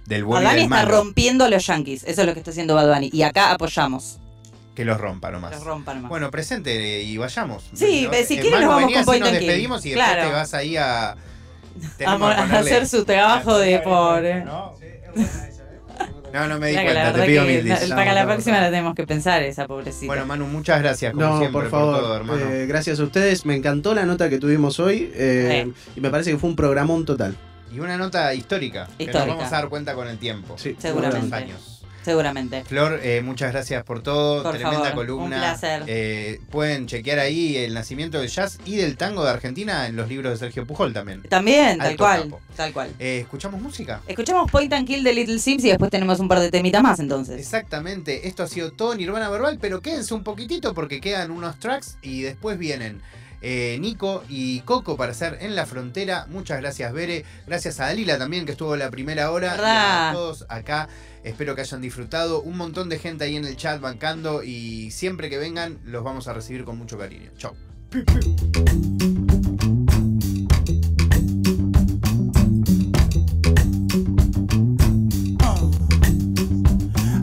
del 0.05 0.23
bueno 0.23 0.45
Bad 0.45 0.53
Bunny 0.53 0.63
está 0.63 0.85
rompiendo 0.85 1.45
a 1.45 1.49
los 1.49 1.65
yankees, 1.67 2.03
eso 2.03 2.21
es 2.21 2.27
lo 2.27 2.33
que 2.33 2.39
está 2.39 2.51
haciendo 2.51 2.75
Bad 2.75 2.93
Bunny, 2.93 3.09
y 3.13 3.21
acá 3.21 3.51
apoyamos. 3.51 4.17
Que 4.75 4.85
los 4.85 4.99
rompa 4.99 5.29
nomás. 5.29 5.51
Los 5.51 5.63
rompa 5.63 5.93
nomás. 5.93 6.09
Bueno, 6.09 6.31
presente 6.31 7.01
y 7.03 7.17
vayamos. 7.17 7.69
Sí, 7.73 8.07
si 8.25 8.37
quieres 8.37 8.61
nos 8.61 8.69
vamos 8.69 8.93
con 8.93 9.05
Point 9.05 9.23
Nos 9.23 9.33
despedimos 9.33 9.85
y 9.85 9.89
después 9.91 10.21
te 10.21 10.31
vas 10.31 10.53
ahí 10.53 10.77
a... 10.77 11.15
A, 12.05 12.59
hacer 12.59 12.87
su 12.87 13.05
trabajo 13.05 13.57
de 13.57 13.79
pobre. 13.79 14.43
No, 14.43 14.73
no 16.47 16.59
me 16.59 16.69
di 16.69 16.75
cuenta, 16.75 17.13
te 17.13 17.25
pido 17.25 17.43
mil 17.43 17.63
disculpas. 17.63 17.97
Para 17.97 18.13
la 18.13 18.25
próxima 18.25 18.61
la 18.61 18.69
tenemos 18.69 18.95
que 18.95 19.05
pensar, 19.05 19.43
esa 19.43 19.67
pobrecita. 19.67 20.07
Bueno, 20.07 20.25
Manu, 20.25 20.47
muchas 20.47 20.79
gracias, 20.81 21.13
como 21.13 21.25
no, 21.25 21.39
siempre, 21.39 21.61
por 21.61 21.69
favor. 21.69 21.99
todo, 21.99 22.15
hermano. 22.15 22.49
Eh, 22.49 22.65
gracias 22.67 22.99
a 22.99 23.03
ustedes, 23.03 23.45
me 23.45 23.55
encantó 23.55 23.93
la 23.93 24.05
nota 24.05 24.29
que 24.29 24.37
tuvimos 24.37 24.79
hoy 24.79 25.11
eh, 25.13 25.71
y 25.95 26.01
me 26.01 26.09
parece 26.09 26.31
que 26.31 26.37
fue 26.37 26.49
un 26.49 26.55
programón 26.55 27.05
total. 27.05 27.35
Y 27.73 27.79
una 27.79 27.97
nota 27.97 28.33
histórica, 28.33 28.87
histórica. 28.97 29.11
que 29.11 29.17
nos 29.17 29.27
vamos 29.27 29.53
a 29.53 29.55
dar 29.55 29.69
cuenta 29.69 29.93
con 29.93 30.07
el 30.07 30.17
tiempo. 30.17 30.57
Sí, 30.57 30.75
seguramente. 30.79 31.35
años. 31.35 31.78
Seguramente. 32.09 32.63
Flor, 32.65 32.99
eh, 33.03 33.21
muchas 33.21 33.51
gracias 33.51 33.83
por 33.83 34.01
todo. 34.01 34.41
Por 34.41 34.53
Tremenda 34.53 34.89
favor, 34.89 34.95
columna. 34.95 35.35
Un 35.35 35.41
placer. 35.41 35.83
Eh, 35.85 36.41
pueden 36.49 36.87
chequear 36.87 37.19
ahí 37.19 37.55
el 37.57 37.73
nacimiento 37.73 38.19
del 38.19 38.29
jazz 38.29 38.57
y 38.65 38.77
del 38.77 38.97
tango 38.97 39.23
de 39.23 39.29
Argentina 39.29 39.85
en 39.87 39.95
los 39.95 40.09
libros 40.09 40.31
de 40.31 40.37
Sergio 40.37 40.65
Pujol 40.65 40.91
también. 40.91 41.21
También, 41.23 41.77
tal 41.77 41.95
cual. 41.97 42.35
Tal 42.55 42.73
cual. 42.73 42.89
Eh, 42.97 43.19
¿Escuchamos 43.21 43.61
música? 43.61 44.01
Escuchamos 44.07 44.49
Point 44.49 44.73
and 44.73 44.87
Kill 44.87 45.03
de 45.03 45.13
Little 45.13 45.39
Sims 45.39 45.63
y 45.63 45.69
después 45.69 45.91
tenemos 45.91 46.19
un 46.19 46.27
par 46.27 46.39
de 46.39 46.49
temitas 46.49 46.81
más 46.81 46.99
entonces. 46.99 47.39
Exactamente. 47.39 48.27
Esto 48.27 48.43
ha 48.43 48.47
sido 48.47 48.71
todo 48.71 48.95
Nirvana 48.95 49.29
Verbal, 49.29 49.59
pero 49.61 49.81
quédense 49.81 50.13
un 50.15 50.23
poquitito 50.23 50.73
porque 50.73 50.99
quedan 50.99 51.29
unos 51.29 51.59
tracks 51.59 51.97
y 52.01 52.21
después 52.21 52.57
vienen. 52.57 53.01
Nico 53.41 54.23
y 54.29 54.61
Coco 54.61 54.97
para 54.97 55.11
hacer 55.11 55.37
En 55.41 55.55
la 55.55 55.65
Frontera. 55.65 56.25
Muchas 56.29 56.59
gracias, 56.59 56.91
Bere. 56.93 57.25
Gracias 57.47 57.79
a 57.79 57.85
Dalila 57.85 58.17
también, 58.17 58.45
que 58.45 58.51
estuvo 58.51 58.75
la 58.75 58.89
primera 58.89 59.31
hora. 59.31 59.55
Y 59.55 59.59
a 59.59 60.11
todos 60.13 60.45
acá 60.49 60.89
Espero 61.23 61.53
que 61.53 61.61
hayan 61.61 61.81
disfrutado. 61.81 62.41
Un 62.41 62.57
montón 62.57 62.87
de 62.89 62.97
gente 62.97 63.25
ahí 63.25 63.35
en 63.35 63.45
el 63.45 63.57
chat 63.57 63.81
bancando 63.81 64.41
y 64.43 64.91
siempre 64.91 65.29
que 65.29 65.37
vengan 65.37 65.79
los 65.83 66.03
vamos 66.03 66.27
a 66.27 66.33
recibir 66.33 66.63
con 66.63 66.77
mucho 66.77 66.97
cariño. 66.97 67.31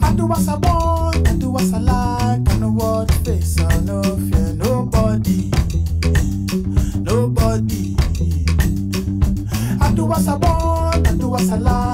I 0.03 0.13
do 0.15 0.27
I 0.29 0.35
I 0.35 1.63
I 1.65 1.79
know 1.79 1.96
alive. 11.57 11.86